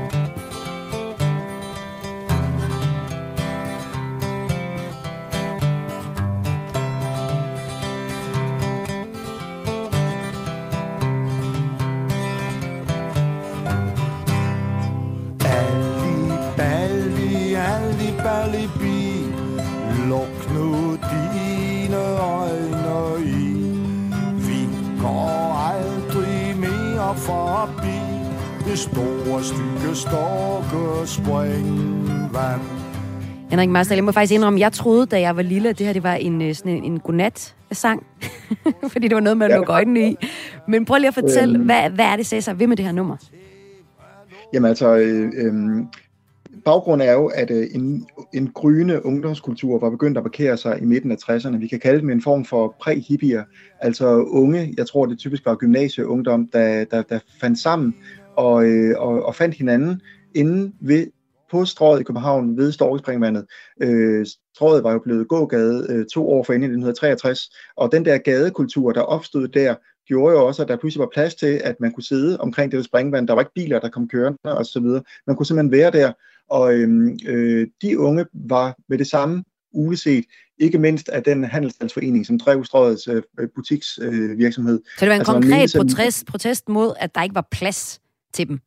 [28.79, 32.61] store stykke storke springvand.
[33.51, 35.93] Henrik Marstal, jeg må faktisk indrømme, jeg troede, da jeg var lille, at det her
[35.93, 38.07] det var en, øh, sådan en, en godnat-sang.
[38.93, 40.17] Fordi det var noget, man lukker øjnene i.
[40.69, 42.93] Men prøv lige at fortælle, øhm, hvad, hvad er det, Cæsar, ved med det her
[42.93, 43.17] nummer?
[44.53, 45.53] Jamen altså, øh, øh,
[46.64, 50.85] baggrunden er jo, at øh, en, en gryende ungdomskultur var begyndt at parkere sig i
[50.85, 51.57] midten af 60'erne.
[51.57, 53.43] Vi kan kalde dem en form for præ-hippier,
[53.81, 57.95] altså unge, jeg tror det typisk var gymnasieungdom, der, der, der fandt sammen
[58.38, 60.01] og, øh, og, og fandt hinanden
[60.35, 61.07] inden ved
[61.51, 63.46] på strået i København ved Storkespringvandet.
[63.83, 68.05] Øh, strået var jo blevet gågade øh, to år for inden i 1963, og den
[68.05, 69.74] der gadekultur, der opstod der,
[70.07, 72.85] gjorde jo også, at der pludselig var plads til, at man kunne sidde omkring det
[72.85, 73.29] springvand.
[73.29, 75.03] Der var ikke biler, der kom kørende og så videre.
[75.27, 76.12] Man kunne simpelthen være der,
[76.51, 80.24] og øhm, øh, de unge var med det samme uleset,
[80.59, 83.22] ikke mindst af den handelsstandsforening, som drev strøgets øh,
[83.55, 84.74] butiksvirksomhed.
[84.74, 88.01] Øh, så det var en altså, konkret protest, protest mod, at der ikke var plads
[88.33, 88.61] til dem?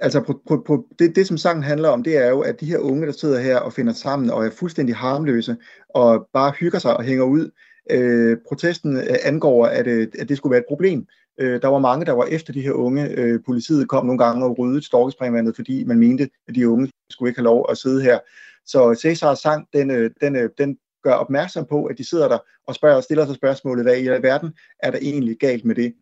[0.00, 2.66] Altså, på, på, på, det, det, som sangen handler om, det er jo, at de
[2.66, 5.56] her unge, der sidder her og finder sammen og er fuldstændig harmløse
[5.88, 7.50] og bare hygger sig og hænger ud,
[7.90, 11.06] øh, protesten øh, angår, at, øh, at det skulle være et problem.
[11.40, 13.08] Øh, der var mange, der var efter de her unge.
[13.08, 17.30] Øh, politiet kom nogle gange og ryddede storkespringvandet, fordi man mente, at de unge skulle
[17.30, 18.18] ikke have lov at sidde her.
[18.66, 22.74] Så Cæsars sang, den, øh, den, den gør opmærksom på, at de sidder der og
[22.74, 25.94] spørger stiller sig spørgsmålet, hvad i verden er der egentlig galt med det?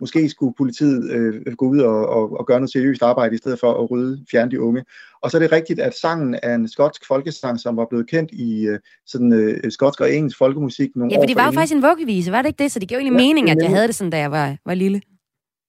[0.00, 3.60] Måske skulle politiet øh, gå ud og, og, og gøre noget seriøst arbejde, i stedet
[3.60, 4.84] for at rydde, fjerne de unge.
[5.22, 8.30] Og så er det rigtigt, at sangen er en skotsk folkesang, som var blevet kendt
[8.32, 11.74] i øh, sådan øh, skotsk og engelsk folkemusik nogle Ja, for det var jo faktisk
[11.74, 12.72] en vuggevise, var det ikke det?
[12.72, 14.74] Så det gav egentlig ja, mening, at jeg havde det sådan, da jeg var, var
[14.74, 15.00] lille.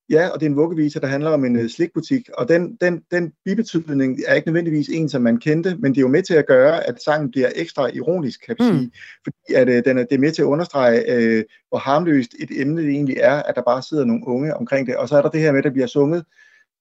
[0.10, 3.04] Ja, og det er en vuggevise, der handler om en uh, slikbutik, og den, den,
[3.12, 6.34] den bibetydning er ikke nødvendigvis en, som man kendte, men det er jo med til
[6.34, 8.78] at gøre, at sangen bliver ekstra ironisk, kan jeg mm.
[8.78, 8.92] sige,
[9.24, 12.62] fordi at, uh, den er, det er med til at understrege, uh, hvor harmløst et
[12.62, 15.22] emne det egentlig er, at der bare sidder nogle unge omkring det, og så er
[15.22, 16.26] der det her med, at der bliver sunget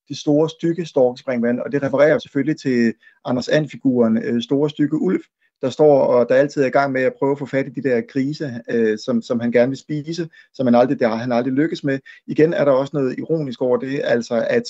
[0.08, 5.22] det store stykke storkespringvand, og det refererer selvfølgelig til Anders And-figuren, uh, store stykke ulv,
[5.62, 7.80] der står og der altid er i gang med at prøve at få fat i
[7.80, 11.32] de der grise, øh, som, som han gerne vil spise, som han aldrig, der han
[11.32, 11.98] aldrig lykkes med.
[12.26, 14.64] Igen er der også noget ironisk over det, altså at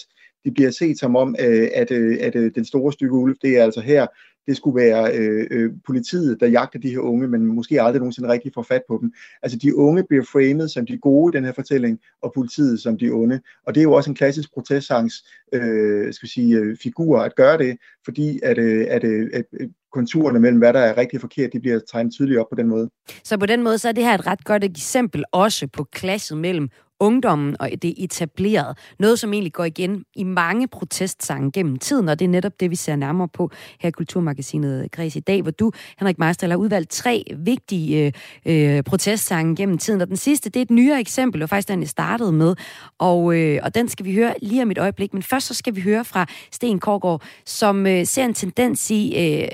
[0.45, 3.59] det bliver set som om, øh, at, øh, at øh, den store stykke ulv, det
[3.59, 4.07] er altså her,
[4.49, 8.29] det skulle være øh, øh, politiet, der jagter de her unge, men måske aldrig nogensinde
[8.29, 9.13] rigtig får fat på dem.
[9.43, 12.99] Altså de unge bliver framet som de gode i den her fortælling, og politiet som
[12.99, 13.41] de onde.
[13.67, 15.15] Og det er jo også en klassisk protestsangs
[15.53, 19.69] øh, skal sige, øh, figur at gøre det, fordi at, øh, at, øh, at øh,
[19.93, 22.69] konturerne mellem, hvad der er rigtig og forkert, de bliver tegnet tydeligt op på den
[22.69, 22.91] måde.
[23.25, 26.39] Så på den måde, så er det her et ret godt eksempel også på klasset
[26.39, 26.69] mellem
[27.01, 28.75] ungdommen og det etablerede.
[28.99, 32.71] Noget, som egentlig går igen i mange protestsange gennem tiden, og det er netop det,
[32.71, 36.57] vi ser nærmere på her i Kulturmagasinet Græs i dag, hvor du, Henrik Meister, har
[36.57, 38.13] udvalgt tre vigtige
[38.47, 40.01] øh, øh protestsange gennem tiden.
[40.01, 42.55] Og den sidste, det er et nyere eksempel, og faktisk den, jeg startede med,
[42.99, 45.15] og, øh, og den skal vi høre lige om et øjeblik.
[45.15, 49.17] Men først så skal vi høre fra Sten Korgård, som øh, ser en tendens i,
[49.19, 49.49] øh,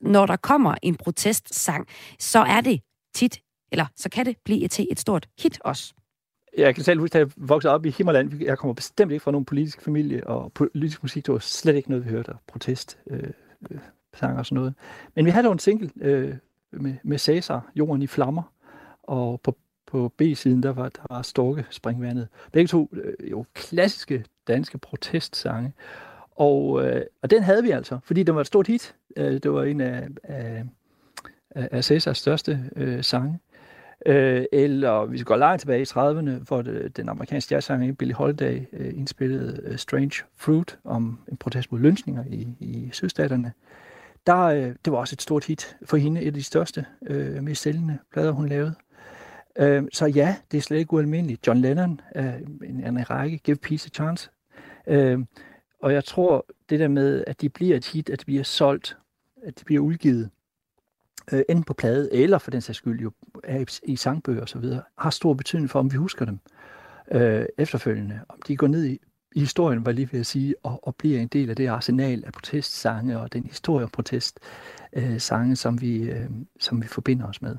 [0.00, 1.86] når der kommer en protestsang,
[2.18, 2.80] så er det
[3.14, 3.40] tit,
[3.72, 5.94] eller så kan det blive til et stort hit også.
[6.56, 8.42] Jeg kan selv huske, at jeg voksede op i Himmerland.
[8.42, 11.90] Jeg kommer bestemt ikke fra nogen politisk familie, og politisk musik, det var slet ikke
[11.90, 13.22] noget, vi hørte, protest, øh,
[13.70, 13.78] øh,
[14.14, 14.74] sang og sådan noget.
[15.14, 16.34] Men vi havde dog en single øh,
[16.72, 18.52] med, med Cæsar, Jorden i flammer,
[19.02, 19.56] og på,
[19.86, 22.28] på B-siden, der var, der var Storke Springvandet.
[22.52, 25.72] Begge to øh, jo klassiske danske protestsange.
[26.30, 28.94] Og, øh, og den havde vi altså, fordi den var et stort hit.
[29.16, 30.64] Øh, det var en af, af,
[31.50, 33.38] af Cæsars største øh, sange.
[34.06, 38.60] Øh, eller vi går langt tilbage i 30'erne, hvor det, den amerikanske jazzsanger Billie Holiday
[38.72, 43.52] øh, indspillede øh, Strange Fruit om en protest mod lønsninger i, i sydstaterne.
[44.26, 47.42] Der, øh, det var også et stort hit for hende, et af de største, øh,
[47.42, 48.74] mest sælgende plader, hun lavede.
[49.58, 51.46] Øh, så ja, det er slet ikke ualmindeligt.
[51.46, 54.30] John Lennon er en, en række, Give Peace a Chance.
[54.86, 55.18] Øh,
[55.82, 58.96] og jeg tror, det der med, at de bliver et hit, at de bliver solgt,
[59.42, 60.30] at de bliver udgivet,
[61.32, 63.12] øh, enten på plade, eller for den sags skyld jo
[63.44, 64.64] er i, i sangbøger osv.,
[64.98, 66.38] har stor betydning for, om vi husker dem
[67.12, 68.20] øh, efterfølgende.
[68.28, 68.98] Om de går ned i,
[69.34, 72.24] i historien, var lige ved at sige, og, og bliver en del af det arsenal
[72.26, 77.42] af protestsange og den historie om protestsange, øh, som, vi, øh, som vi forbinder os
[77.42, 77.56] med.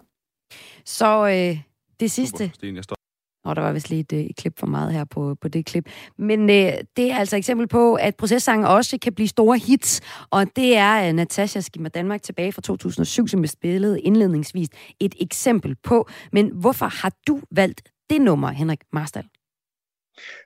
[0.86, 1.62] Så øh,
[2.00, 2.38] det sidste...
[2.38, 2.99] Super, Sten, jeg står
[3.46, 5.66] og der var vist lige et, øh, et klip for meget her på, på det
[5.66, 5.90] klip.
[6.18, 10.02] Men øh, det er altså et eksempel på, at processange også kan blive store hits.
[10.30, 14.68] Og det er øh, Natasha Skimmer Danmark tilbage fra 2007, som jeg spillede indledningsvis
[15.00, 16.10] et eksempel på.
[16.32, 19.26] Men hvorfor har du valgt det nummer, Henrik Marstal?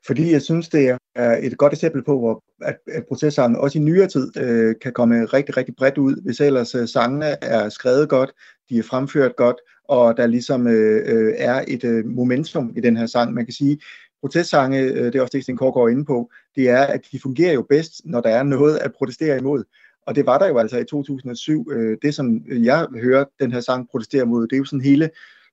[0.08, 3.82] Fordi jeg synes, det er et godt eksempel på, hvor, at, at processangen også i
[3.82, 8.10] nyere tid øh, kan komme rigtig, rigtig bredt ud, hvis ellers øh, sangene er skrevet
[8.10, 8.32] godt,
[8.70, 12.98] de er fremført godt, og der ligesom øh, øh, er et øh, momentum i den
[12.98, 13.34] her sang.
[13.34, 13.80] Man kan sige,
[14.22, 17.20] protestsange, øh, det er også det, Sten Kåre går ind på, det er, at de
[17.20, 19.64] fungerer jo bedst, når der er noget at protestere imod.
[20.08, 21.72] Og det var der jo altså i 2007.
[21.72, 25.10] Øh, det, som jeg hører den her sang protestere mod, det er jo sådan hele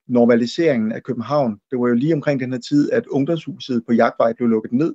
[0.09, 1.61] normaliseringen af København.
[1.71, 4.95] Det var jo lige omkring den her tid, at ungdomshuset på Jagtvej blev lukket ned.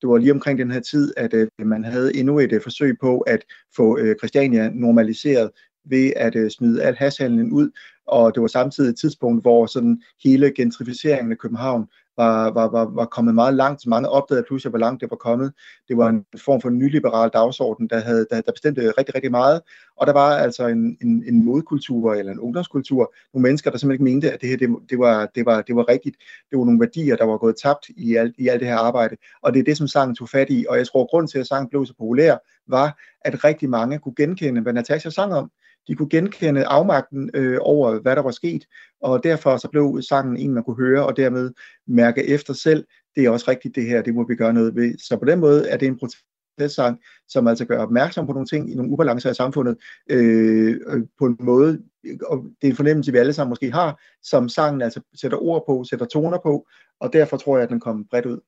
[0.00, 2.96] Det var lige omkring den her tid, at øh, man havde endnu et øh, forsøg
[3.00, 3.44] på at
[3.76, 5.50] få øh, Christiania normaliseret
[5.84, 7.70] ved at øh, smide al hashandlen ud,
[8.06, 11.86] og det var samtidig et tidspunkt, hvor sådan hele gentrificeringen af København
[12.16, 13.82] var, var, var, var kommet meget langt.
[13.82, 15.52] Så mange opdagede pludselig, hvor langt det var kommet.
[15.88, 19.30] Det var en form for en nyliberal dagsorden, der, havde, der, der bestemte rigtig, rigtig
[19.30, 19.60] meget.
[19.96, 23.14] Og der var altså en, en, en modkultur eller en ungdomskultur.
[23.34, 25.76] Nogle mennesker, der simpelthen ikke mente, at det her det, det, var, det, var, det
[25.76, 26.16] var rigtigt.
[26.50, 29.16] Det var nogle værdier, der var gået tabt i alt, i alt det her arbejde.
[29.42, 30.66] Og det er det, som sangen tog fat i.
[30.68, 32.36] Og jeg tror, at grunden til, at sangen blev så populær,
[32.68, 35.50] var, at rigtig mange kunne genkende, hvad Natasha sang om
[35.88, 38.66] de kunne genkende afmagten øh, over, hvad der var sket,
[39.02, 41.52] og derfor så blev sangen en, man kunne høre, og dermed
[41.86, 44.98] mærke efter selv, det er også rigtigt det her, det må vi gøre noget ved.
[44.98, 48.72] Så på den måde er det en protestsang, som altså gør opmærksom på nogle ting
[48.72, 49.76] i nogle ubalancer i samfundet,
[50.10, 51.82] øh, øh på en måde,
[52.26, 55.64] og det er en fornemmelse, vi alle sammen måske har, som sangen altså sætter ord
[55.68, 56.66] på, sætter toner på,
[57.00, 58.40] og derfor tror jeg, at den kom bredt ud.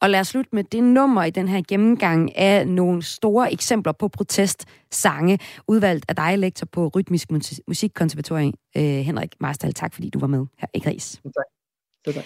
[0.00, 3.92] Og lad os slutte med det nummer i den her gennemgang af nogle store eksempler
[3.92, 5.38] på protestsange,
[5.68, 7.28] udvalgt af dig, lektor på Rytmisk
[7.68, 9.74] Musikkonservatorium, øh, Henrik Marstal.
[9.74, 11.20] Tak fordi du var med her i Gris.
[12.04, 12.14] Tak.
[12.14, 12.24] tak.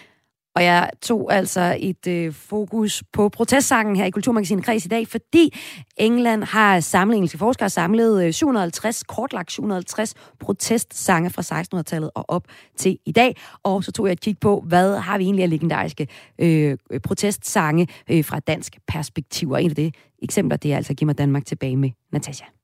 [0.54, 5.08] Og jeg tog altså et øh, fokus på protestsangen her i Kulturmagasinet Kreds i dag,
[5.08, 5.54] fordi
[5.96, 12.44] England har samlet, engelske forskere samlet øh, 750, kortlagt 750 protestsange fra 1600-tallet og op
[12.76, 13.36] til i dag.
[13.62, 16.08] Og så tog jeg et kig på, hvad har vi egentlig af legendariske
[16.38, 19.50] øh, protestsange øh, fra dansk perspektiv.
[19.50, 22.59] Og en af de eksempler, det er altså Giv mig Danmark tilbage med Natasha.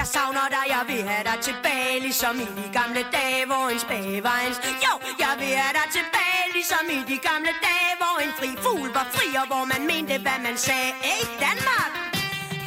[0.00, 3.80] Jeg savner dig, jeg vil have dig tilbage Ligesom i de gamle dage, hvor en
[3.86, 4.54] spage var en...
[4.86, 8.88] Jo, jeg vil have dig tilbage ligesom i de gamle dage, hvor en fri fugl
[8.98, 10.90] var fri, og hvor man mente, hvad man sagde.
[11.06, 11.92] Hey, Danmark!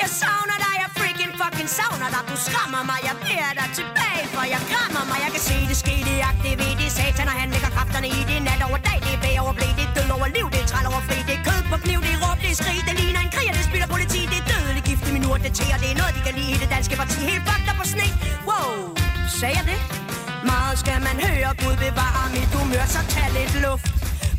[0.01, 2.23] Jeg savner dig, jeg freaking fucking savner dig.
[2.31, 5.17] Du skræmmer mig, jeg beder dig tilbage, for jeg krammer mig.
[5.25, 8.39] Jeg kan se det ske, det aktivere, det satan, og han lægger kræfterne i det
[8.47, 8.97] nat over dag.
[9.05, 11.17] Det er bag over blæ, det er død over liv, det er træl over fri,
[11.27, 13.32] det er kød på kniv, det er råb, det er skrig, det ligner en
[15.33, 17.19] sorte gift og det det er noget, de kan lide i det danske parti.
[17.31, 18.07] Helt fucked på sne.
[18.49, 18.73] Wow,
[19.39, 19.79] sagde jeg det?
[20.51, 23.87] Meget skal man høre, Gud bevare mit humør, så tag lidt luft.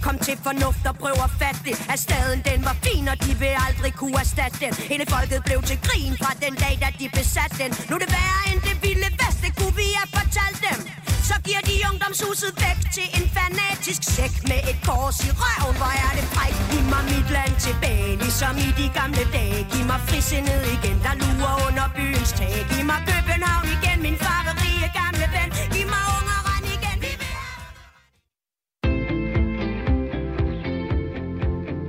[0.04, 3.32] Kom til fornuft og prøv at fatte det At staden den var fin, og de
[3.42, 7.06] vil aldrig kunne erstatte den Hele folket blev til grin fra den dag, da de
[7.18, 10.58] besatte den Nu er det værre end det vilde vest, det kunne vi have fortalt
[10.66, 15.76] dem så giver de ungdomshuset væk til en fanatisk sæk Med et kors i røven,
[15.80, 19.58] hvor er det fræk Giv mig mit land tilbage, ligesom i de gamle dage.
[19.72, 22.54] Giv mig frisindet igen, der lurer under byens tag.
[22.70, 25.48] Giv mig København igen, min farverige gamle ven.
[25.74, 27.60] Giv mig ungeren igen, vi vil have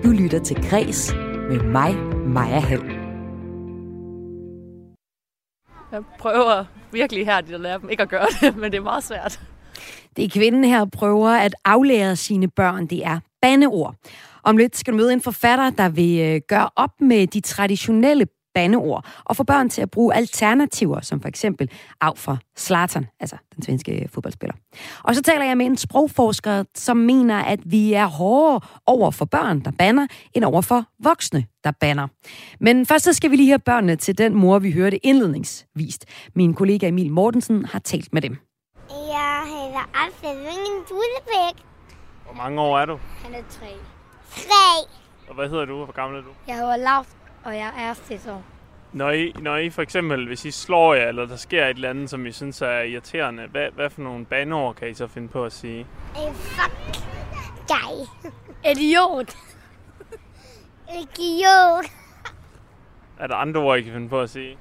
[0.04, 1.00] Du lytter til Græs
[1.50, 1.91] med mig,
[2.36, 2.86] Maja Hall.
[5.91, 9.03] Jeg prøver virkelig her at lære dem ikke at gøre det, men det er meget
[9.03, 9.39] svært.
[10.15, 13.95] Det er kvinden her prøver at aflære sine børn, det er bandeord.
[14.43, 18.27] Om lidt skal du møde en forfatter, der vil øh, gøre op med de traditionelle
[18.56, 21.70] bandeord og få børn til at bruge alternativer, som for eksempel
[22.02, 24.56] af for Zlatan, altså den svenske fodboldspiller.
[25.04, 29.26] Og så taler jeg med en sprogforsker, som mener, at vi er hårdere over for
[29.26, 32.08] børn, der banner, end over for voksne, der banner.
[32.60, 36.06] Men først så skal vi lige have børnene til den mor, vi hørte indledningsvist.
[36.36, 38.38] Min kollega Emil Mortensen har talt med dem.
[38.89, 41.65] Jeg hedder Alfred Vingen Dullebæk.
[42.26, 43.00] Hvor mange år er du?
[43.24, 43.72] Han er tre.
[44.36, 44.88] Tre.
[45.30, 45.84] Og hvad hedder du?
[45.84, 46.30] Hvor gammel er du?
[46.48, 47.08] Jeg hedder Lauf,
[47.45, 48.43] og jeg er 6 år.
[48.93, 51.89] Når I, når I for eksempel, hvis I slår jer, eller der sker et eller
[51.89, 55.27] andet, som I synes er irriterende, hvad, hvad for nogle bandeord kan I så finde
[55.27, 55.79] på at sige?
[56.15, 57.05] Eh, fuck
[57.67, 58.08] dig.
[58.71, 59.38] Idiot.
[60.89, 61.86] Idiot.
[63.19, 64.58] Er der andre ord, I kan finde på at sige?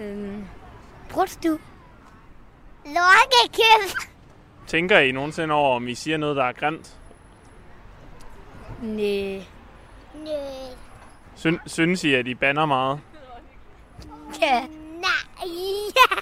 [0.00, 0.44] Øhm,
[1.10, 1.58] brudst du?
[2.84, 4.10] Lorkekæft.
[4.66, 6.96] Tænker I nogensinde over, om I siger noget, der er grimt?
[8.82, 9.42] Næh.
[10.14, 10.89] Næh.
[11.40, 13.00] Syn, synes I, at I banner meget?
[14.42, 14.60] Ja.
[14.60, 15.46] Nej.
[15.96, 16.16] Ja.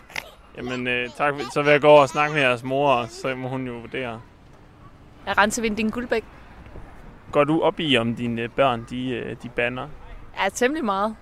[0.56, 1.34] Jamen, øh, tak.
[1.52, 3.72] Så vil jeg gå over og snakke med jeres mor, og så må hun jo
[3.72, 4.20] vurdere.
[5.26, 6.24] Jeg er rensevind din guldbæk.
[7.32, 9.88] Går du op i, om dine børn, de, øh, de banner?
[10.42, 11.16] Ja, temmelig meget.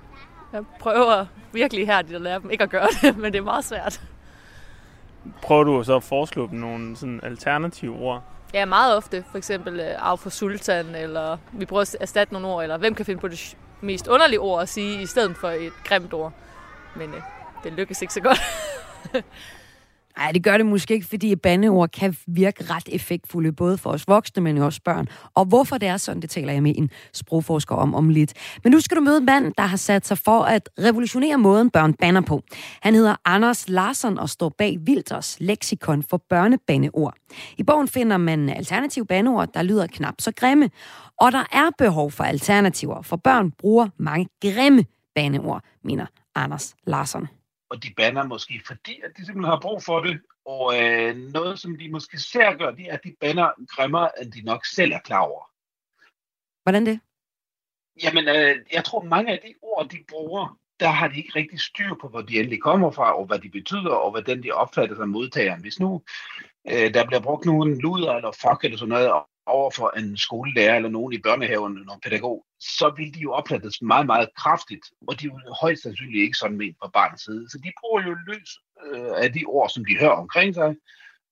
[0.53, 3.65] Jeg prøver virkelig her at lære dem ikke at gøre det, men det er meget
[3.65, 4.01] svært.
[5.43, 8.23] Prøver du så at foreslå dem nogle sådan alternative ord?
[8.55, 9.25] Ja, meget ofte.
[9.31, 12.95] For eksempel øh, af for sultan, eller vi prøver at erstatte nogle ord, eller hvem
[12.95, 16.33] kan finde på det mest underlige ord at sige, i stedet for et grimt ord.
[16.97, 17.23] Men øh,
[17.65, 18.41] det lykkes ikke så godt.
[20.19, 24.09] Nej, det gør det måske ikke, fordi bandeord kan virke ret effektfulde, både for os
[24.09, 25.09] voksne, men også børn.
[25.35, 28.33] Og hvorfor det er sådan, det taler jeg med en sprogforsker om om lidt.
[28.65, 31.71] Men nu skal du møde en mand, der har sat sig for at revolutionere måden,
[31.71, 32.43] børn banner på.
[32.83, 37.15] Han hedder Anders Larsen og står bag Vilters leksikon for børnebandeord.
[37.59, 40.71] I bogen finder man alternative bandeord, der lyder knap så grimme.
[41.21, 47.29] Og der er behov for alternativer, for børn bruger mange grimme bandeord, mener Anders Larsen
[47.71, 50.21] og de banner måske, fordi at de simpelthen har brug for det.
[50.45, 54.33] Og øh, noget, som de måske ser gør, det er, at de banner grimmere, end
[54.33, 55.51] de nok selv er klar over.
[56.63, 57.01] Hvordan det?
[58.03, 61.61] Jamen, øh, jeg tror, mange af de ord, de bruger, der har de ikke rigtig
[61.61, 64.97] styr på, hvor de endelig kommer fra, og hvad de betyder, og hvordan de opfatter
[64.97, 65.61] sig modtageren.
[65.61, 66.03] Hvis nu
[66.69, 69.13] øh, der bliver brugt nogen luder eller fuck eller sådan noget
[69.47, 73.83] over for en skolelærer eller nogen i børnehaven, nogen pædagog, så vil de jo opfattes
[73.83, 77.51] meget, meget kraftigt, og de er jo højst sandsynligt ikke sådan ment fra barnets side.
[77.51, 78.51] Så de bruger jo løs
[78.85, 80.77] øh, af de ord, som de hører omkring sig,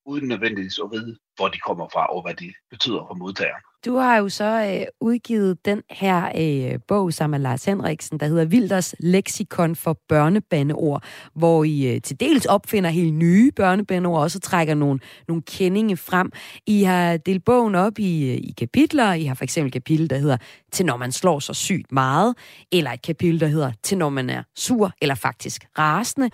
[0.07, 3.63] uden nødvendigvis at vide, hvor de kommer fra, og hvad de betyder for modtageren.
[3.85, 8.27] Du har jo så øh, udgivet den her øh, bog sammen med Lars Henriksen, der
[8.27, 14.31] hedder Vilders Leksikon for børnebandeord, hvor I øh, til dels opfinder helt nye børnebandeord, og
[14.31, 16.33] så trækker nogle, nogle kendinge frem.
[16.67, 19.13] I har delt bogen op i, øh, i kapitler.
[19.13, 20.37] I har for eksempel et kapitel, der hedder
[20.73, 22.35] Til når man slår sig sygt meget,
[22.73, 26.31] eller et kapitel, der hedder Til når man er sur, eller faktisk rasende.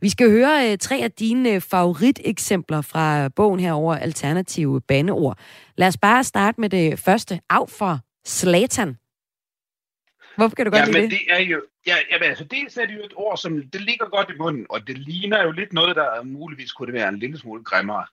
[0.00, 5.38] Vi skal høre øh, tre af dine øh, favoriteksempler fra bogen her over alternative bandeord.
[5.76, 7.40] Lad os bare starte med det første.
[7.50, 8.96] Af for Slatan.
[10.36, 11.10] Hvorfor kan du godt ja, lide men det?
[11.10, 14.06] det er jo, ja, jamen, altså, dels er det jo et ord, som det ligger
[14.06, 17.18] godt i munden, og det ligner jo lidt noget, der muligvis kunne det være en
[17.18, 18.06] lille smule grimmere.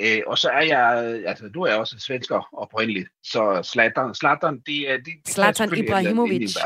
[0.00, 4.90] Øh, og så er jeg, altså du er også svensker oprindeligt, så Zlatan, Zlatan det
[4.90, 4.96] er...
[4.96, 6.56] Det, det Zlatan Ibrahimovic.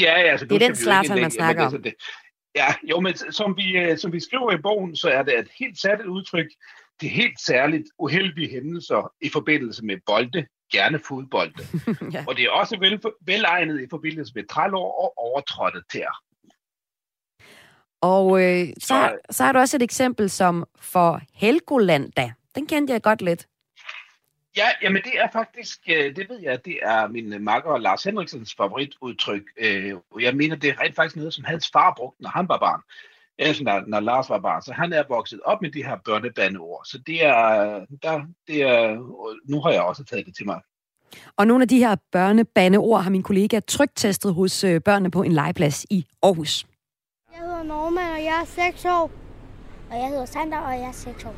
[0.00, 1.84] Ja, altså, Det er den Zlatan, man snakker om.
[2.54, 5.48] Ja, jo, men som vi, øh, som vi skriver i bogen, så er det et
[5.58, 6.46] helt sat udtryk,
[7.00, 11.62] til helt særligt uheldige hændelser i forbindelse med bolde, gerne fodbolde.
[12.14, 12.24] ja.
[12.28, 16.22] Og det er også vel, velegnet i forbindelse med trælår og overtrådte tær.
[18.00, 22.32] Og øh, så, så har du også et eksempel som for Helgolanda.
[22.54, 23.46] Den kendte jeg godt lidt.
[24.56, 28.54] Ja, jamen det er faktisk, øh, det ved jeg, det er min makker Lars Henriksens
[28.54, 29.42] favoritudtryk.
[29.58, 32.48] Øh, og jeg mener, det er rent faktisk noget, som hans far brugte, når han
[32.48, 32.80] var barn.
[33.38, 34.62] Altså, når, når Lars var barn.
[34.62, 36.82] Så han er vokset op med de her børnebandeord.
[36.84, 38.96] Så det er, der, det er,
[39.50, 40.60] nu har jeg også taget det til mig.
[41.36, 45.32] Og nogle af de her børnebandeord har min kollega trygtestet hos øh, børnene på en
[45.32, 46.66] legeplads i Aarhus.
[47.32, 49.10] Jeg hedder Norman, og jeg er 6 år.
[49.90, 51.34] Og jeg hedder Sander, og jeg er 6 år.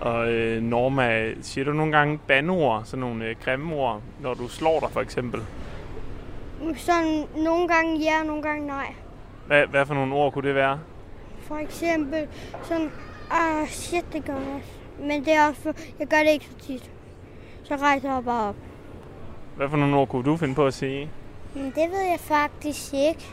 [0.00, 4.48] Og øh, Norma, siger du nogle gange bandeord, sådan nogle øh, grimme ord, når du
[4.48, 5.40] slår dig for eksempel?
[6.76, 8.94] Sådan nogle gange ja, og nogle gange nej.
[9.46, 10.80] Hvad, hvad for nogle ord kunne det være?
[11.40, 12.28] For eksempel
[12.62, 12.90] sådan,
[13.30, 14.62] ah shit, det gør jeg.
[15.00, 16.90] Men det er også, for, jeg gør det ikke så tit.
[17.64, 18.56] Så rejser jeg bare op.
[19.56, 21.10] Hvad for nogle ord kunne du finde på at sige?
[21.54, 23.26] Men det ved jeg faktisk ikke.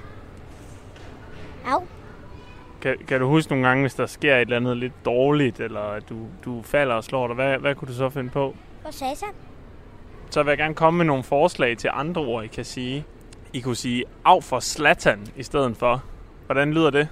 [1.68, 1.82] Au.
[2.82, 5.82] Kan, kan du huske nogle gange, hvis der sker et eller andet lidt dårligt, eller
[5.82, 8.56] at du, du falder og slår dig, hvad, hvad kunne du så finde på?
[8.82, 9.30] For satan.
[10.30, 13.06] Så vil jeg gerne komme med nogle forslag til andre ord, I kan sige.
[13.54, 16.04] I kunne sige af for slatan i stedet for.
[16.46, 17.08] Hvordan lyder det?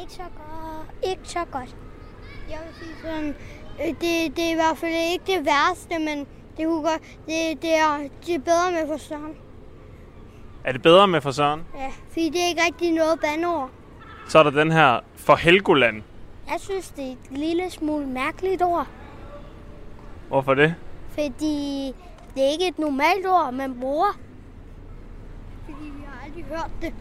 [0.00, 1.10] Ikke så godt.
[1.10, 1.76] Ikke så godt.
[2.50, 3.28] Jeg vil sige sådan,
[3.80, 6.18] øh, det, det er i hvert fald ikke det værste, men
[6.56, 9.34] det, kunne godt, det, det, er, det er bedre med for Søren.
[10.64, 11.62] Er det bedre med for Søren?
[11.78, 13.70] Ja, fordi det er ikke rigtig noget bandord.
[14.28, 16.02] Så er der den her for Helgoland.
[16.50, 18.86] Jeg synes, det er et lille smule mærkeligt ord,
[20.28, 20.74] Hvorfor det?
[21.14, 21.92] fordi
[22.34, 24.18] det er ikke et normalt ord, man bruger.
[25.64, 26.92] Fordi vi har aldrig hørt det.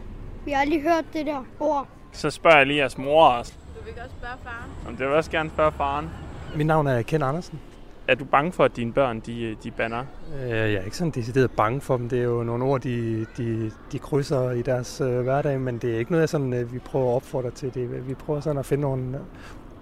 [0.45, 1.87] Vi har aldrig hørt det der ord.
[2.11, 3.53] Så spørger jeg lige jeres mor også.
[3.79, 4.71] Du vil også spørge faren.
[4.87, 6.09] Om det vil jeg også gerne spørge faren.
[6.55, 7.59] Mit navn er Ken Andersen.
[8.07, 10.03] Er du bange for, at dine børn de, de banner?
[10.43, 12.09] Øh, Jeg er ikke sådan decideret bange for dem.
[12.09, 15.93] Det er jo nogle ord, de, de, de krydser i deres øh, hverdag, men det
[15.95, 17.73] er ikke noget, jeg sådan, øh, vi prøver at opfordre til.
[17.73, 19.19] Det, vi prøver sådan at finde nogle,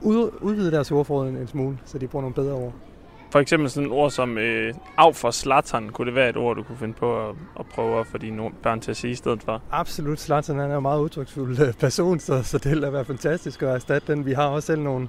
[0.02, 2.74] ud, udvide deres ordforråd en, en smule, så de bruger nogle bedre ord.
[3.32, 5.90] For eksempel sådan et ord som øh, af for slatan.
[5.90, 8.52] Kunne det være et ord, du kunne finde på at, at prøve at få dine
[8.64, 9.62] børn til at sige i stedet for?
[9.72, 10.28] Absolut.
[10.48, 14.16] Han er en meget udtryksfuld øh, person, så, så det vil være fantastisk at erstatte
[14.16, 14.26] den.
[14.26, 15.08] Vi har også selv nogle,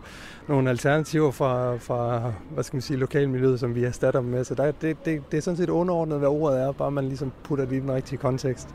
[0.49, 4.45] nogle alternativer fra, fra hvad skal man sige, lokalmiljøet, som vi erstatter dem med.
[4.45, 7.33] Så der, det, det, det er sådan set underordnet, hvad ordet er, bare man ligesom
[7.45, 8.69] putter det i den rigtige kontekst.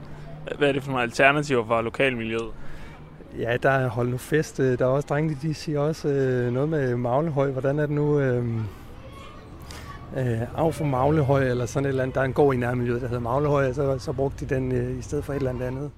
[0.58, 2.52] Hvad er det for nogle alternativer for lokalmiljøet?
[3.40, 4.60] Ja, der er hold nu fest.
[4.60, 7.52] Øh, Der er også drenge, de siger også øh, noget med Maglehøj.
[7.52, 8.20] Hvordan er det nu?
[8.20, 8.46] Øh,
[10.18, 12.16] øh, af for Maglehøj, eller sådan et eller andet.
[12.16, 14.72] Der er en gård i nærmiljøet, der hedder Maglehøj, og så, så brugte de den
[14.72, 15.92] øh, i stedet for et eller andet andet.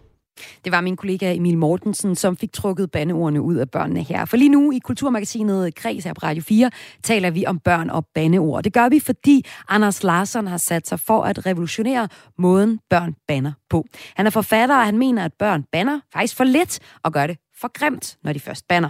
[0.66, 4.26] Det var min kollega Emil Mortensen, som fik trukket bandeordene ud af børnene her.
[4.26, 6.72] For lige nu i Kulturmagasinet Kreds her på Radio 4
[7.04, 8.64] taler vi om børn og bandeord.
[8.64, 12.08] Det gør vi, fordi Anders Larsson har sat sig for at revolutionere
[12.38, 13.86] måden børn banner på.
[14.16, 17.38] Han er forfatter, og han mener, at børn banner faktisk for lidt og gør det
[17.62, 18.90] for grimt, når de først banner.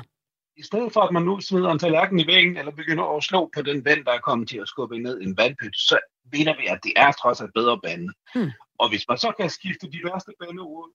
[0.59, 3.49] I stedet for, at man nu smider en tallerken i væggen, eller begynder at slå
[3.55, 5.99] på den vand, der er kommet til at skubbe ned i en vandpyt, så
[6.33, 8.13] mener vi, at det er trods alt bedre bande.
[8.35, 8.51] Hmm.
[8.79, 10.89] Og hvis man så kan skifte de værste bandeord,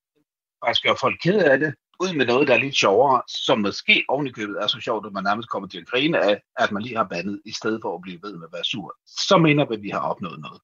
[0.64, 4.04] faktisk gøre folk ked af det, ud med noget, der er lidt sjovere, som måske
[4.08, 6.96] ovenikøbet er så sjovt, at man nærmest kommer til at grine af, at man lige
[6.96, 9.74] har bandet, i stedet for at blive ved med at være sur, så mener vi,
[9.74, 10.60] at vi har opnået noget.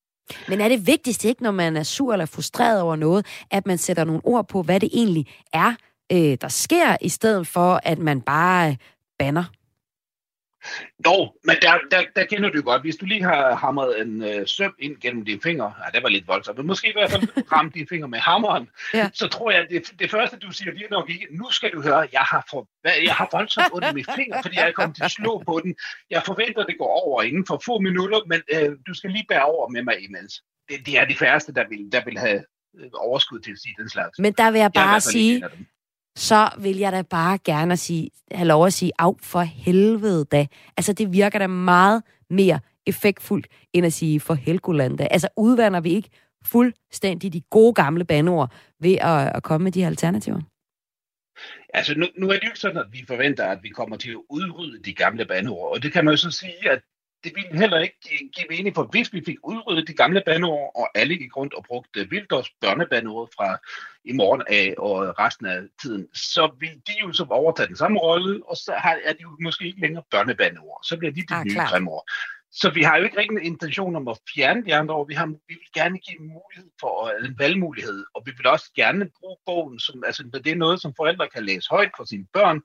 [0.48, 3.78] Men er det vigtigste ikke, når man er sur eller frustreret over noget, at man
[3.78, 5.74] sætter nogle ord på, hvad det egentlig er,
[6.12, 8.76] øh, der sker, i stedet for, at man bare øh,
[9.18, 9.44] banner?
[11.06, 12.82] Jo, men der, der, der kender du godt.
[12.82, 16.08] Hvis du lige har hamret en øh, søm ind gennem dine fingre, ja, det var
[16.08, 19.10] lidt voldsomt, men måske i hvert fald ramt dine fingre med hammeren, Ja.
[19.14, 21.70] så tror jeg, at det, det første, du siger, det er nok ikke, nu skal
[21.72, 24.72] du høre, jeg har, for, jeg har voldsomt ondt i mine fingre, fordi jeg er
[24.72, 25.74] kommet til at slå på den.
[26.10, 29.44] Jeg forventer, det går over inden for få minutter, men øh, du skal lige bære
[29.44, 30.42] over med mig imens.
[30.68, 32.44] Det, det er de færreste, der vil, der vil have
[32.78, 34.18] øh, overskud til at sige den slags.
[34.18, 35.44] Men der vil jeg Jeg bare ikke sige
[36.16, 40.46] så vil jeg da bare gerne sige, have lov at sige, af for helvede da.
[40.76, 45.04] Altså, det virker da meget mere effektfuldt, end at sige for Helgoland da.
[45.10, 46.10] Altså, udvander vi ikke
[46.44, 50.40] fuldstændig de gode gamle bandeord ved at, at komme med de her alternativer?
[51.74, 54.10] Altså, nu, nu er det jo ikke sådan, at vi forventer, at vi kommer til
[54.10, 55.72] at udrydde de gamle bandeord.
[55.74, 56.82] Og det kan man jo så sige, at
[57.24, 60.72] det ville heller ikke give- give mening, for hvis vi fik udryddet de gamle bandeord,
[60.74, 63.58] og alle gik rundt og brugte Vildors børnebandeord fra
[64.04, 67.98] i morgen af og resten af tiden, så vil de jo så overtage den samme
[68.00, 70.80] rolle, og så har, er de jo måske ikke længere børnebandeord.
[70.84, 71.70] Så bliver de de Ah, nye klart.
[71.70, 72.04] grimme ord.
[72.52, 75.08] Så vi har jo ikke rigtig en intention om at fjerne de andre ord.
[75.08, 78.70] Vi, har, vi vil gerne give mulighed for øh, en valgmulighed, og vi vil også
[78.76, 82.26] gerne bruge bogen, som, altså det er noget, som forældre kan læse højt for sine
[82.32, 82.60] børn,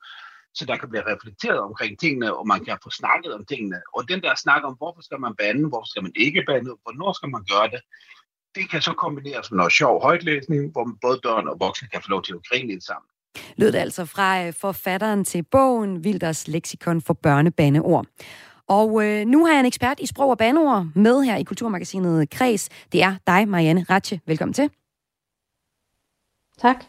[0.56, 3.80] så der kan blive reflekteret omkring tingene, og man kan få snakket om tingene.
[3.96, 7.14] Og den der snak om, hvorfor skal man bande, hvorfor skal man ikke bande, hvornår
[7.14, 7.82] skal man gøre det,
[8.56, 12.10] det kan så kombineres med noget sjov højtlæsning, hvor både børn og voksne kan få
[12.10, 13.08] lov til at grine lidt sammen.
[13.58, 18.06] Lød det altså fra øh, forfatteren til bogen Vilders Lexikon for børnebandeord.
[18.68, 22.30] Og øh, nu har jeg en ekspert i sprog og bandeord med her i Kulturmagasinet
[22.30, 22.70] Kreds.
[22.92, 24.20] Det er dig, Marianne Ratche.
[24.26, 24.70] Velkommen til.
[26.62, 26.86] Tak.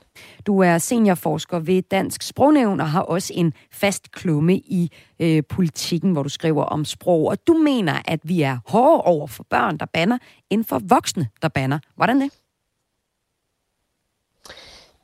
[0.47, 6.12] Du er seniorforsker ved Dansk Sprognævn og har også en fast klumme i øh, politikken,
[6.12, 7.27] hvor du skriver om sprog.
[7.29, 10.19] Og du mener, at vi er hårdere over for børn, der banner,
[10.51, 11.79] end for voksne, der banner.
[11.97, 12.31] Hvordan det?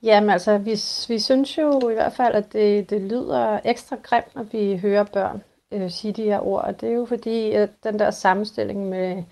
[0.02, 0.70] Jamen altså, vi,
[1.14, 5.04] vi synes jo i hvert fald, at det, det lyder ekstra grimt, når vi hører
[5.04, 5.42] børn
[5.72, 6.64] øh, sige de her ord.
[6.64, 9.22] Og det er jo fordi, at den der sammenstilling med,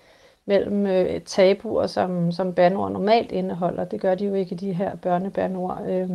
[0.51, 4.73] mellem øh, tabuer, som, som bandord normalt indeholder, det gør de jo ikke i de
[4.73, 5.81] her børnebandord.
[5.89, 6.09] Øh,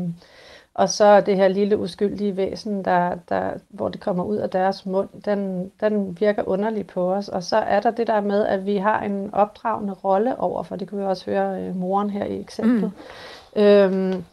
[0.74, 4.86] og så det her lille uskyldige væsen, der, der, hvor det kommer ud af deres
[4.86, 7.28] mund, den, den virker underlig på os.
[7.28, 10.76] Og så er der det der med, at vi har en opdragende rolle over, for
[10.76, 12.92] det kunne vi også høre øh, moren her i eksemplet.
[13.56, 13.62] Mm.
[13.62, 14.24] Øhm,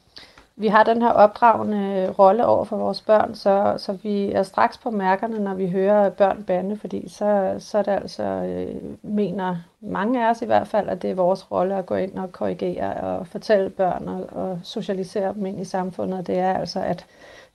[0.56, 4.78] vi har den her opdragende rolle over for vores børn, så, så vi er straks
[4.78, 9.58] på mærkerne, når vi hører børn bande, fordi så, så er det altså, øh, mener
[9.82, 12.32] mange af os i hvert fald, at det er vores rolle at gå ind og
[12.32, 16.28] korrigere og fortælle børn og, og socialisere dem ind i samfundet.
[16.28, 17.06] Det er altså, at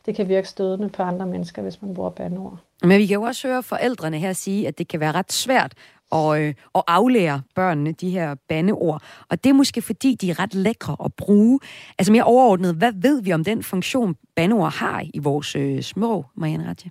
[0.07, 2.59] det kan virke stødende på andre mennesker, hvis man bruger bandeord.
[2.82, 5.72] Men vi kan jo også høre forældrene her sige, at det kan være ret svært
[6.11, 9.02] og, øh, og aflære børnene de her bandeord.
[9.28, 11.61] Og det er måske fordi, de er ret lækre at bruge.
[11.98, 16.24] Altså mere overordnet, hvad ved vi om den funktion, bandeord har i vores øh, små,
[16.34, 16.90] Marianne Ratje?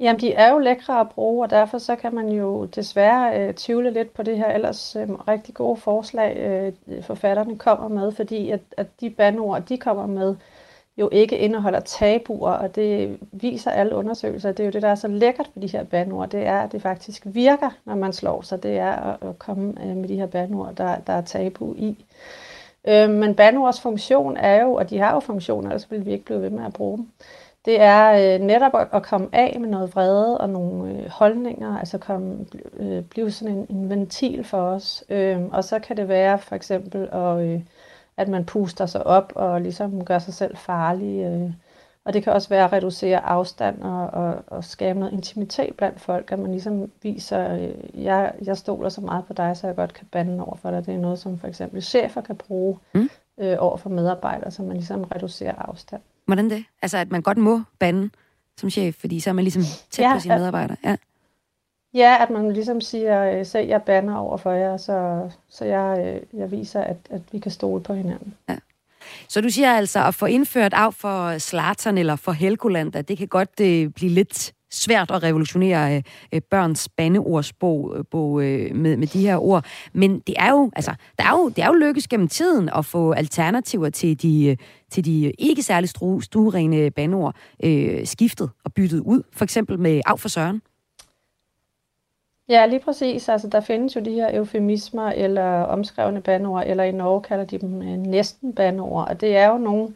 [0.00, 3.54] Jamen, de er jo lækre at bruge, og derfor så kan man jo desværre øh,
[3.54, 8.50] tvivle lidt på det her ellers øh, rigtig gode forslag, øh, forfatterne kommer med, fordi
[8.50, 10.36] at, at de bandeord, de kommer med,
[10.98, 14.52] jo ikke indeholder tabuer, og det viser alle undersøgelser.
[14.52, 16.72] Det er jo det, der er så lækkert ved de her bandord, det er, at
[16.72, 18.62] det faktisk virker, når man slår sig.
[18.62, 18.92] Det er
[19.28, 22.04] at, komme øh, med de her bandord, der, der er tabu i.
[22.88, 26.24] Øh, men bandords funktion er jo, og de har jo funktioner, ellers ville vi ikke
[26.24, 27.08] blive ved med at bruge dem.
[27.64, 31.78] Det er øh, netop at, at komme af med noget vrede og nogle øh, holdninger,
[31.78, 32.46] altså komme,
[32.76, 35.04] øh, blive sådan en, en ventil for os.
[35.08, 37.40] Øh, og så kan det være for eksempel at...
[37.40, 37.60] Øh,
[38.18, 41.24] at man puster sig op og ligesom gør sig selv farlig.
[41.24, 41.50] Øh.
[42.04, 46.00] Og det kan også være at reducere afstand og, og, og skabe noget intimitet blandt
[46.00, 49.76] folk, at man ligesom viser, øh, jeg, jeg stoler så meget på dig, så jeg
[49.76, 50.86] godt kan bande over for dig.
[50.86, 53.10] Det er noget, som for eksempel chefer kan bruge mm.
[53.38, 56.02] øh, over for medarbejdere, så man ligesom reducerer afstand.
[56.26, 56.64] Hvordan det?
[56.82, 58.10] Altså, at man godt må bande
[58.56, 60.76] som chef, fordi så er man ligesom tæt ja, på sine medarbejdere?
[60.84, 60.96] Ja.
[61.98, 65.98] Ja, at man ligesom siger, øh, se, jeg banner over for jer, så, så jeg,
[66.06, 68.34] øh, jeg viser, at, at vi kan stole på hinanden.
[68.48, 68.56] Ja.
[69.28, 73.18] Så du siger altså, at få indført af for Slatern eller for Helgoland, at det
[73.18, 78.76] kan godt øh, blive lidt svært at revolutionere øh, øh, børns bandeordsbog øh, bog, øh,
[78.76, 79.64] med, med de her ord.
[79.92, 82.84] Men det er jo, altså, der er jo, det er jo lykkes gennem tiden at
[82.84, 84.56] få alternativer til de,
[84.90, 85.90] til de ikke særlig
[86.22, 89.22] stuerene bandeord øh, skiftet og byttet ud.
[89.32, 90.62] For eksempel med af for Søren.
[92.48, 93.28] Ja, lige præcis.
[93.28, 97.58] Altså, der findes jo de her eufemismer eller omskrevne bandord, eller i Norge kalder de
[97.58, 99.08] dem øh, næsten bandord.
[99.08, 99.94] Og det er jo nogle,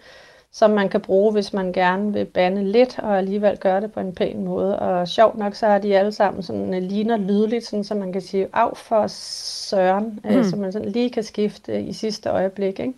[0.52, 4.00] som man kan bruge, hvis man gerne vil bande lidt, og alligevel gøre det på
[4.00, 4.78] en pæn måde.
[4.78, 8.12] Og sjovt nok, så er de alle sammen sådan, uh, ligner lydligt, sådan, så man
[8.12, 10.30] kan sige, af for søren, mm.
[10.30, 12.80] øh, så man sådan lige kan skifte i sidste øjeblik.
[12.80, 12.94] Ikke?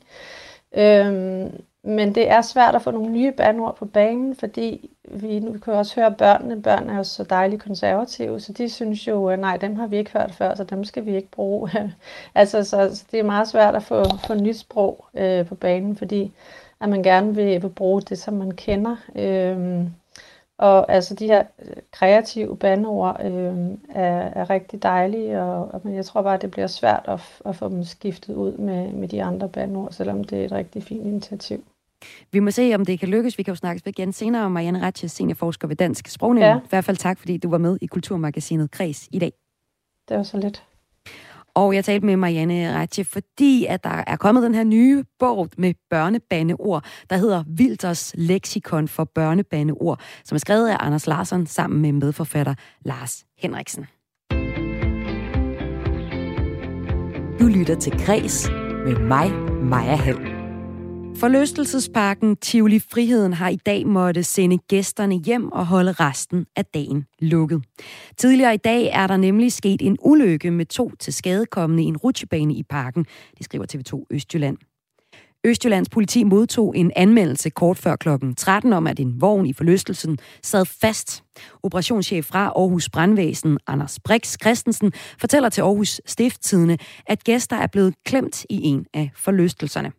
[0.77, 1.53] Øhm,
[1.87, 5.73] men det er svært at få nogle nye bandord på banen, fordi vi nu kan
[5.73, 6.63] også høre børnene.
[6.63, 9.97] Børn er jo så dejligt konservative, så de synes jo, at nej, dem har vi
[9.97, 11.71] ikke hørt før, så dem skal vi ikke bruge.
[12.35, 15.97] altså, så, så det er meget svært at få, få nyt sprog øh, på banen,
[15.97, 16.33] fordi
[16.81, 18.97] at man gerne vil, vil bruge det, som man kender.
[19.17, 19.91] Øhm,
[20.59, 25.95] og altså de her øh, kreative bandord øh, er, er rigtig dejlige, og, og men
[25.95, 29.23] jeg tror bare, det bliver svært at, at få dem skiftet ud med, med de
[29.23, 31.65] andre bandord, selvom det er et rigtig fint initiativ.
[32.33, 33.39] Vi må se, om det kan lykkes.
[33.39, 36.45] Vi kan jo snakke igen senere om Marianne Ratche, seniorforsker ved Dansk Sprognævn.
[36.45, 36.57] Ja.
[36.57, 39.33] I hvert fald tak, fordi du var med i Kulturmagasinet Kreds i dag.
[40.09, 40.65] Det var så lidt.
[41.55, 45.49] Og jeg talte med Marianne Ratche, fordi at der er kommet den her nye bog
[45.59, 51.83] med børnebandeord, der hedder Vilders Lexikon for børnebandeord, som er skrevet af Anders Larsson sammen
[51.83, 53.87] med medforfatter Lars Henriksen.
[57.41, 58.49] Du lytter til Græs
[58.85, 59.31] med mig,
[59.63, 60.34] Maja Hall.
[61.17, 67.05] Forlystelsesparken Tivoli Friheden har i dag måtte sende gæsterne hjem og holde resten af dagen
[67.19, 67.63] lukket.
[68.17, 71.97] Tidligere i dag er der nemlig sket en ulykke med to til skadekommende i en
[71.97, 73.07] rutsjebane i parken,
[73.39, 74.57] det skriver TV2 Østjylland.
[75.45, 80.19] Østjyllands politi modtog en anmeldelse kort før klokken 13 om, at en vogn i forlystelsen
[80.43, 81.25] sad fast.
[81.63, 87.95] Operationschef fra Aarhus Brandvæsen, Anders Brix Christensen, fortæller til Aarhus Stifttidene, at gæster er blevet
[88.05, 89.93] klemt i en af forlystelserne.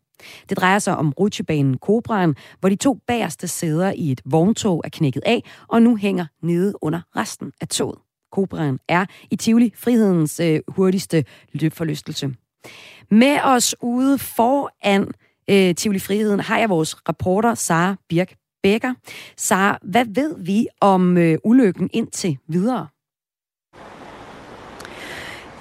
[0.49, 4.89] Det drejer sig om rutsjebanen Kobraen, hvor de to bagerste sæder i et vogntog er
[4.89, 7.99] knækket af og nu hænger nede under resten af toget.
[8.31, 12.35] Kobraen er i Tivoli frihedens øh, hurtigste løbforlystelse.
[13.11, 15.07] Med os ude foran
[15.49, 18.93] øh, Tivoli Friheden har jeg vores reporter Sara Birk Bækker.
[19.37, 22.87] Sara, hvad ved vi om øh, ulykken indtil videre?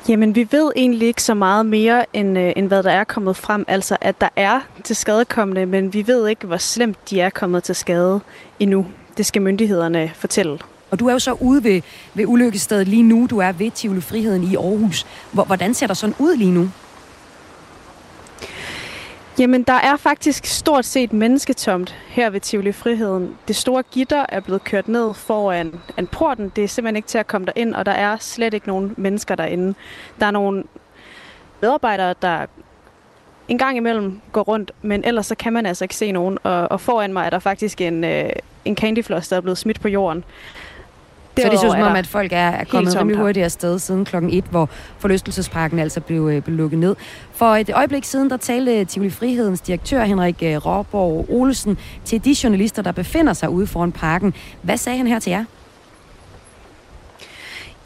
[0.08, 3.36] Jamen, vi ved egentlig ikke så meget mere, end, øh, end hvad der er kommet
[3.36, 3.64] frem.
[3.68, 7.62] Altså, at der er til skadekommende, men vi ved ikke, hvor slemt de er kommet
[7.62, 8.20] til skade
[8.60, 8.86] endnu.
[9.16, 10.58] Det skal myndighederne fortælle.
[10.90, 11.82] Og du er jo så ude ved,
[12.14, 13.26] ved ulykkestedet lige nu.
[13.30, 15.06] Du er ved Tivoli Friheden i Aarhus.
[15.32, 16.68] Hvordan ser der sådan ud lige nu?
[19.38, 23.38] Jamen, der er faktisk stort set mennesketomt her ved Tivoli Friheden.
[23.48, 26.52] Det store gitter er blevet kørt ned foran en porten.
[26.56, 29.34] Det er simpelthen ikke til at komme derind, og der er slet ikke nogen mennesker
[29.34, 29.74] derinde.
[30.20, 30.64] Der er nogle
[31.60, 32.46] medarbejdere, der
[33.48, 36.38] en gang imellem går rundt, men ellers så kan man altså ikke se nogen.
[36.42, 38.30] Og, og foran mig er der faktisk en, øh,
[38.64, 40.24] en candyfloss, der er blevet smidt på jorden.
[41.42, 44.30] Så det synes som om, at folk er, er kommet rimelig hurtigt afsted siden klokken
[44.32, 44.68] 1, hvor
[44.98, 46.96] forlystelsesparken altså blev, øh, blev lukket ned.
[47.32, 52.36] For et øjeblik siden, der talte Tivoli Frihedens direktør Henrik øh, Råborg Olsen til de
[52.44, 54.34] journalister, der befinder sig ude foran parken.
[54.62, 55.44] Hvad sagde han her til jer?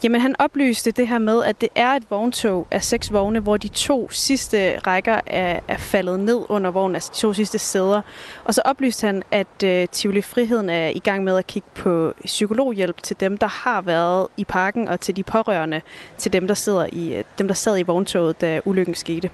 [0.03, 3.57] Jamen han oplyste det her med, at det er et vogntog af seks vogne, hvor
[3.57, 8.01] de to sidste rækker er, er faldet ned under vognen, altså de to sidste sæder.
[8.43, 12.13] Og så oplyste han, at øh, Tivoli Friheden er i gang med at kigge på
[12.25, 15.81] psykologhjælp til dem, der har været i parken, og til de pårørende,
[16.17, 19.29] til dem, der, sidder i, øh, dem, der sad i vogntoget, da ulykken skete.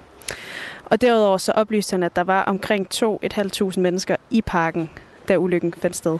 [0.84, 4.90] Og derudover så oplyste han, at der var omkring 2.500 mennesker i parken,
[5.28, 6.18] da ulykken fandt sted.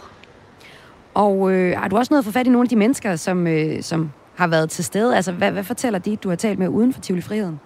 [1.15, 3.83] Og øh, har du også noget for fat i nogle af de mennesker, som, øh,
[3.83, 5.17] som har været til stede?
[5.17, 7.61] Altså, hvad, hvad fortæller de, du har talt med uden for Tivoli Friheden?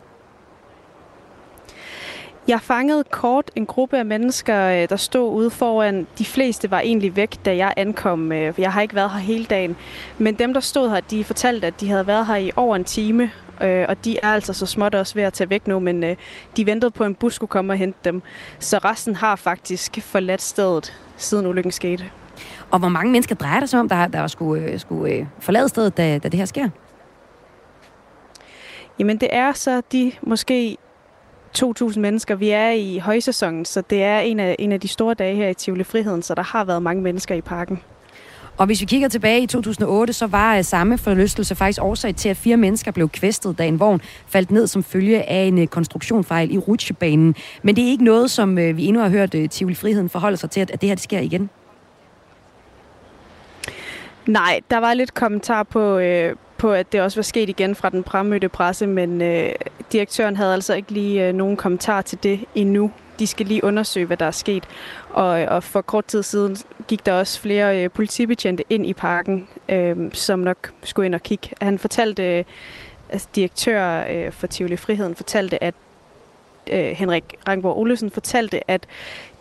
[2.48, 6.06] Jeg fangede kort en gruppe af mennesker, øh, der stod ude foran.
[6.18, 8.32] De fleste var egentlig væk, da jeg ankom.
[8.32, 9.76] Øh, jeg har ikke været her hele dagen.
[10.18, 12.84] Men dem, der stod her, de fortalte, at de havde været her i over en
[12.84, 13.30] time.
[13.62, 16.16] Øh, og de er altså så småt også ved at tage væk nu, men
[16.56, 18.22] de ventede på, at en bus skulle komme og hente dem.
[18.58, 22.04] Så resten har faktisk forladt stedet, siden ulykken skete.
[22.70, 25.68] Og hvor mange mennesker drejer det sig om, der, der skulle, øh, skulle øh, forlade
[25.68, 26.68] stedet, da, da det her sker?
[28.98, 30.76] Jamen det er så de måske
[31.58, 32.34] 2.000 mennesker.
[32.34, 35.48] Vi er i højsæsonen, så det er en af, en af de store dage her
[35.48, 37.80] i Tivoli Friheden, så der har været mange mennesker i parken.
[38.56, 42.28] Og hvis vi kigger tilbage i 2008, så var uh, samme forlystelse faktisk årsag til,
[42.28, 46.54] at fire mennesker blev kvæstet, da en vogn faldt ned som følge af en konstruktionfejl
[46.54, 47.34] i rutsjebanen.
[47.62, 50.60] Men det er ikke noget, som vi endnu har hørt Tivoli Friheden forholde sig til,
[50.60, 51.50] at, at det her det sker igen.
[54.30, 57.90] Nej, der var lidt kommentar på, øh, på, at det også var sket igen fra
[57.90, 59.52] den fremmødte presse, men øh,
[59.92, 62.90] direktøren havde altså ikke lige øh, nogen kommentar til det endnu.
[63.18, 64.64] De skal lige undersøge, hvad der er sket.
[65.10, 66.56] Og, og for kort tid siden
[66.88, 71.22] gik der også flere øh, politibetjente ind i parken, øh, som nok skulle ind og
[71.22, 71.48] kigge.
[71.60, 72.44] Han fortalte, øh,
[73.08, 75.74] altså direktør øh, for Tivoli Friheden fortalte, at
[76.72, 78.86] øh, Henrik Rangborg Olesen fortalte, at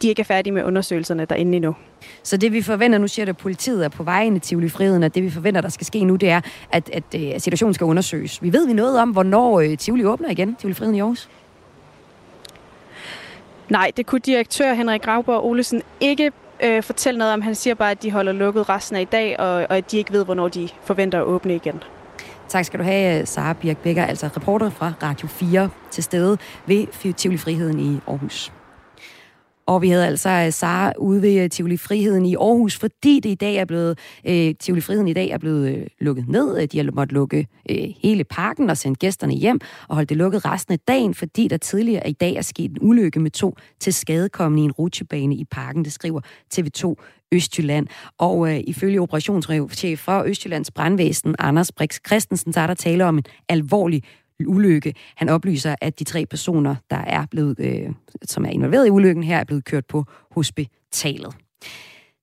[0.01, 1.75] de ikke er færdige med undersøgelserne derinde endnu.
[2.23, 4.69] Så det vi forventer, nu siger det, at politiet er på vej ind i Tivoli
[4.69, 6.41] Friheden, at det vi forventer, der skal ske nu, det er,
[6.71, 8.43] at, at, at øh, situationen skal undersøges.
[8.43, 11.29] Vi ved vi noget om, hvornår øh, Tivoli åbner igen, Tivoli Friheden i Aarhus?
[13.69, 16.31] Nej, det kunne direktør Henrik Gravborg Olesen ikke
[16.63, 17.41] øh, fortælle noget om.
[17.41, 19.97] Han siger bare, at de holder lukket resten af i dag, og, og at de
[19.97, 21.83] ikke ved, hvornår de forventer at åbne igen.
[22.47, 27.13] Tak skal du have, Sara Birk Becker, altså reporter fra Radio 4 til stede ved
[27.13, 28.51] Tivoli Friheden i Aarhus.
[29.69, 33.29] Og vi havde altså øh, Sara ude ved øh, Tivoli Friheden i Aarhus, fordi det
[33.29, 36.61] i dag er blevet, øh, Tivoli Friheden i dag er blevet øh, lukket ned.
[36.61, 40.17] Øh, de har måttet lukke øh, hele parken og sende gæsterne hjem og holde det
[40.17, 43.55] lukket resten af dagen, fordi der tidligere i dag er sket en ulykke med to
[43.79, 45.85] til skadekommende i en rutsjebane i parken.
[45.85, 46.21] Det skriver
[46.55, 46.95] TV2
[47.31, 47.87] Østjylland.
[48.17, 53.17] Og øh, ifølge operationschef for Østjyllands brandvæsen, Anders Brix Christensen, så er der tale om
[53.17, 54.03] en alvorlig
[54.47, 54.93] ulykke.
[55.15, 57.89] Han oplyser, at de tre personer, der er blevet, øh,
[58.23, 61.35] som er involveret i ulykken her, er blevet kørt på hospitalet.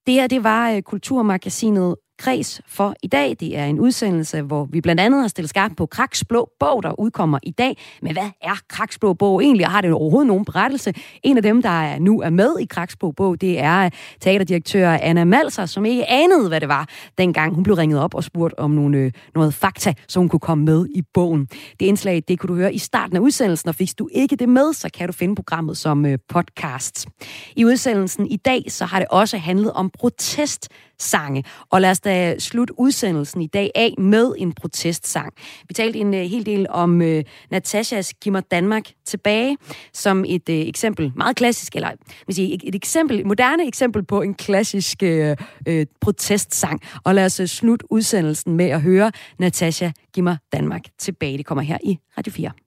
[0.07, 3.35] Det her, det var øh, Kulturmagasinet kreds for i dag.
[3.39, 6.83] Det er en udsendelse, hvor vi blandt andet har stillet skarp på Kraks Blå Bog,
[6.83, 7.77] der udkommer i dag.
[8.01, 10.93] Men hvad er Kraks Blå Bog egentlig, og har det overhovedet nogen berettelse?
[11.23, 13.89] En af dem, der er nu er med i Kraks Blå Bog, det er
[14.21, 18.23] teaterdirektør Anna Malser, som ikke anede, hvad det var, dengang hun blev ringet op og
[18.23, 21.47] spurgt om nogle, øh, noget fakta, så hun kunne komme med i bogen.
[21.79, 24.49] Det indslag, det kunne du høre i starten af udsendelsen, og hvis du ikke det
[24.49, 27.07] med, så kan du finde programmet som øh, podcast.
[27.55, 31.43] I udsendelsen i dag, så har det også handlet om protestsange.
[31.69, 35.33] Og lad os da slutte udsendelsen i dag af med en protestsang.
[35.67, 39.57] Vi talte en uh, hel del om øh, uh, Natashas Gimmer Danmark tilbage,
[39.93, 41.91] som et uh, eksempel, meget klassisk, eller
[42.27, 45.29] vil sige, et, et eksempel, et moderne eksempel på en klassisk uh,
[45.69, 46.81] uh, protestsang.
[47.03, 51.37] Og lad os uh, slutte udsendelsen med at høre Natasha Gimmer Danmark tilbage.
[51.37, 52.66] Det kommer her i Radio 4.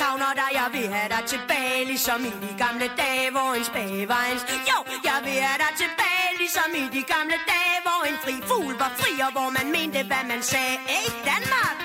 [0.00, 4.02] savner dig, jeg vil have dig tilbage Ligesom i de gamle dage, hvor en spage
[4.12, 4.38] var en...
[4.70, 4.78] Jo,
[5.08, 8.92] jeg vil have dig tilbage Ligesom i de gamle dage, hvor en fri fugl var
[9.00, 10.76] fri Og hvor man mente, hvad man sagde.
[10.90, 11.76] Hey Danmark!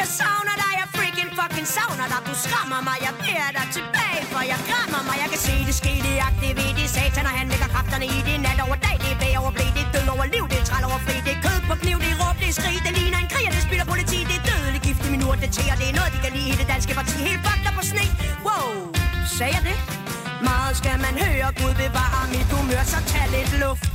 [0.00, 2.20] Jeg savner dig, jeg freaking fucking savner dig.
[2.28, 5.54] Du skræmmer mig, jeg vil have dig tilbage For jeg krammer mig, jeg kan se
[5.68, 8.96] det ske Det aktiverer det satan, og han lægger kræfterne i det Nat over dag,
[9.02, 11.16] det er bag over blæ Det er død over liv, det er træl over fri.
[11.26, 12.78] Det er kød på kniv, det er råb, det er skrig.
[12.86, 13.31] Det ligner en
[15.46, 17.16] gift det er noget, de kan lide i det danske parti.
[17.28, 18.04] Helt fucked på sne.
[18.46, 18.70] Wow,
[19.38, 19.78] sagde jeg det?
[20.48, 23.86] Meget skal man høre, Gud bevare mit humør Så tag lidt luft.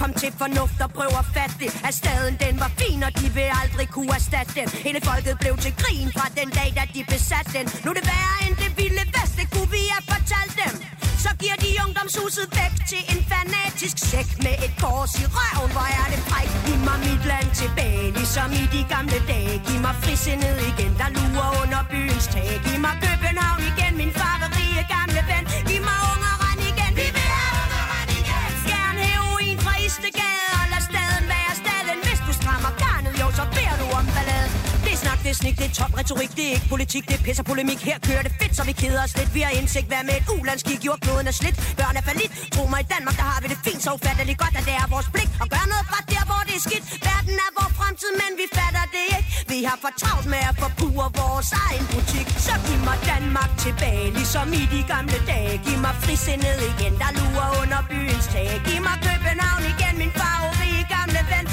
[0.00, 3.48] Kom til fornuft og prøv at fatte At staden den var fin, og de vil
[3.62, 4.68] aldrig kunne erstatte den.
[4.86, 7.66] Hele folket blev til grin fra den dag, da de besatte den.
[7.84, 10.89] Nu er det værre end det vilde vest, det kunne vi have fortalt dem?
[11.24, 15.88] Så giver de ungdomshuset væk til en fanatisk sæk Med et kors i røven, hvor
[16.00, 19.54] er det fræk Giv mig mit land tilbage, ligesom i de gamle dage.
[19.66, 22.50] Giv mig frisindet igen, der lurer under byens tag.
[22.64, 25.19] Giv mig København igen, min farverige gamle
[35.30, 37.44] Det er det snik, det er tom retorik Det er ikke politik, det er pisser
[37.50, 37.80] polemik.
[37.90, 39.30] Her kører det fedt, så vi keder os lidt.
[39.36, 42.62] Vi har indsigt, hvad med et ulandskig Gjort kloden er slidt, børn er falit Tro
[42.72, 45.08] mig, i Danmark, der har vi det fint Så ufatteligt godt, at det er vores
[45.14, 46.84] pligt Og gøre noget fra der, hvor det er skidt.
[47.08, 49.28] Verden er vores fremtid, men vi fatter det ikke.
[49.52, 52.26] Vi har for travlt med at forbruge vores egen butik.
[52.46, 55.52] Så giv mig Danmark tilbage Ligesom i de gamle dage.
[55.66, 58.48] Giv mig frisindet igen, der lurer under byens tag.
[58.66, 61.44] Giv mig København igen, min farverige gamle ven.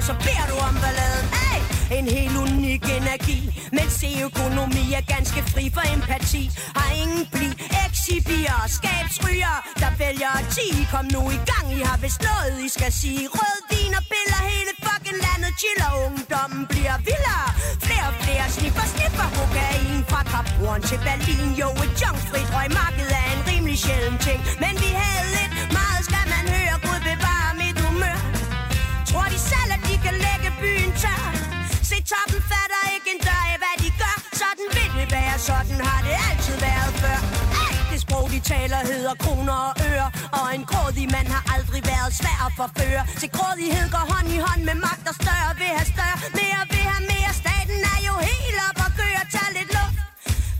[0.00, 1.60] Så beder du om balladen hey!
[1.98, 6.44] En helt unik energi mens økonomi er ganske fri for empati.
[6.78, 7.48] Har ingen bli
[7.84, 12.68] Exibier, skabsryger Der vælger at 10 Kom nu i gang, I har vist noget I
[12.76, 13.22] skal sige.
[13.36, 15.52] Rød vin og piller Hele fucking landet.
[15.60, 17.48] Chiller Ungdommen bliver vildere.
[17.86, 21.48] Flere og flere sniffer, sniffer Kokain fra Kapuren til Berlin.
[21.60, 24.40] Jo, et junkfrit røgmarked er en rimelig sjælden ting.
[24.62, 26.74] Men vi havde lidt Meget skal man høre.
[26.86, 28.18] Gud bevare mit humør.
[29.10, 29.77] Tror de selv,
[30.60, 31.22] byen tør
[31.90, 34.16] Se toppen fatter ikke en dør af, hvad de gør.
[34.40, 37.18] Sådan vil det være, sådan har det altid været før.
[37.58, 37.74] Hey!
[37.92, 40.08] Det sprog, de taler, hedder kroner og øre.
[40.38, 43.02] Og en grådig mand har aldrig været svær at forføre.
[43.20, 46.84] Til grådighed går hånd i hånd med magt og større Vil have større, mere vil
[46.92, 47.32] have mere.
[47.42, 49.77] Staten er jo helt op og gør, tag lidt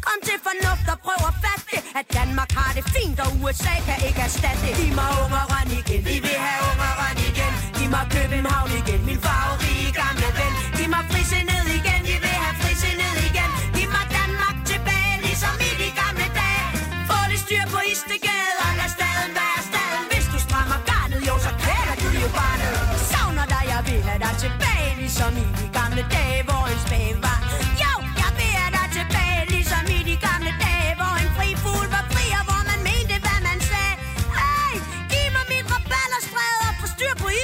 [0.08, 3.74] Kom til fornuft og prøv at fatte det At Danmark har det fint, og USA
[3.88, 4.72] kan ikke erstatte det.
[4.78, 7.52] Giv mig ungeren igen, vi vil have ungeren igen.
[7.76, 10.52] Giv mig København igen, min farverige gamle ven.
[10.76, 13.50] Giv mig frisindet igen, vi vil have frisindet igen.
[13.76, 16.66] Giv mig Danmark tilbage, ligesom i de gamle dage.
[17.08, 20.04] Få det styr på Istegade, og lad staden være staden.
[20.10, 22.74] Hvis du strammer garnet, jo, så kvæler du jo barnet.
[23.10, 26.37] Savner dig, jeg vil have dig tilbage, ligesom i de gamle dage.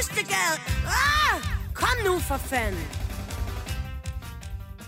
[0.04, 0.56] Østegade!
[0.86, 1.40] ah,
[1.74, 2.80] Kom nu for fanden.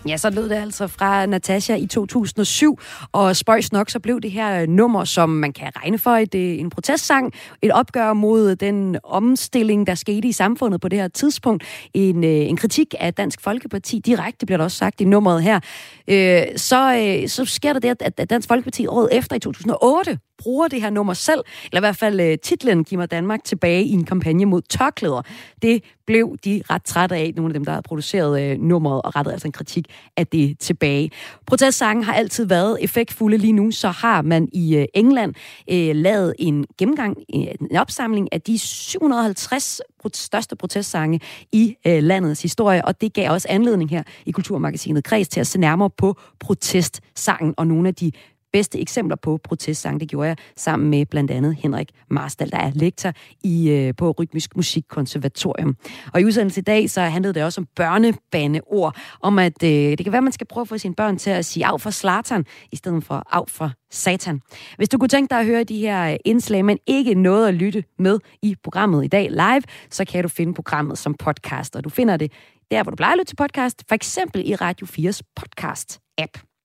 [0.07, 2.79] Ja, så lød det altså fra Natasha i 2007,
[3.11, 6.11] og spøjs nok, så blev det her nummer, som man kan regne for.
[6.11, 10.99] Et, øh, en protestsang, et opgør mod den omstilling, der skete i samfundet på det
[10.99, 11.63] her tidspunkt,
[11.93, 15.59] en, øh, en kritik af Dansk Folkeparti, direkte bliver der også sagt i nummeret her,
[16.07, 20.67] øh, så, øh, så sker der det, at Dansk Folkeparti året efter i 2008 bruger
[20.67, 23.91] det her nummer selv, eller i hvert fald øh, titlen Giv mig Danmark tilbage i
[23.91, 25.21] en kampagne mod tørklæder.
[25.61, 29.15] Det blev de ret trætte af, nogle af dem, der havde produceret øh, nummeret, og
[29.15, 31.11] rettet altså en kritik af det tilbage.
[31.45, 35.33] Protestsangen har altid været effektfulde lige nu, så har man i øh, England
[35.71, 39.81] øh, lavet en gennemgang, øh, en opsamling af de 750
[40.13, 41.19] største protestsange
[41.51, 45.47] i øh, landets historie, og det gav også anledning her i Kulturmagasinet Kreds til at
[45.47, 48.11] se nærmere på protestsangen og nogle af de
[48.53, 49.99] bedste eksempler på protestsang.
[49.99, 53.11] Det gjorde jeg sammen med blandt andet Henrik Marstal, der er lektor
[53.43, 55.75] i, øh, på Rytmisk Musikkonservatorium.
[56.13, 60.03] Og i udsendelsen i dag, så handlede det også om børnebaneord, om at øh, det
[60.03, 62.45] kan være, man skal prøve at få sine børn til at sige af for Slatan,
[62.71, 64.41] i stedet for af for Satan.
[64.77, 67.53] Hvis du kunne tænke dig at høre de her øh, indslag, men ikke noget at
[67.53, 71.83] lytte med i programmet i dag live, så kan du finde programmet som podcast, og
[71.83, 72.31] du finder det
[72.71, 76.56] der, hvor du plejer at lytte til podcast, for eksempel i Radio 4's podcast-app.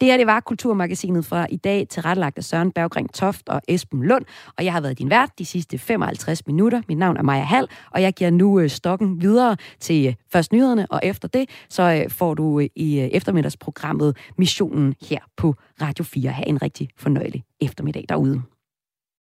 [0.00, 4.02] Det her, det var Kulturmagasinet fra i dag, tilrettelagt af Søren Berggring Toft og Esben
[4.02, 4.24] Lund,
[4.58, 6.82] og jeg har været din vært de sidste 55 minutter.
[6.88, 10.52] Mit navn er Maja Hall, og jeg giver nu øh, stokken videre til øh, først
[10.52, 16.30] nyhederne, og efter det, så øh, får du i eftermiddagsprogrammet Missionen her på Radio 4.
[16.30, 18.42] Ha' en rigtig fornøjelig eftermiddag derude.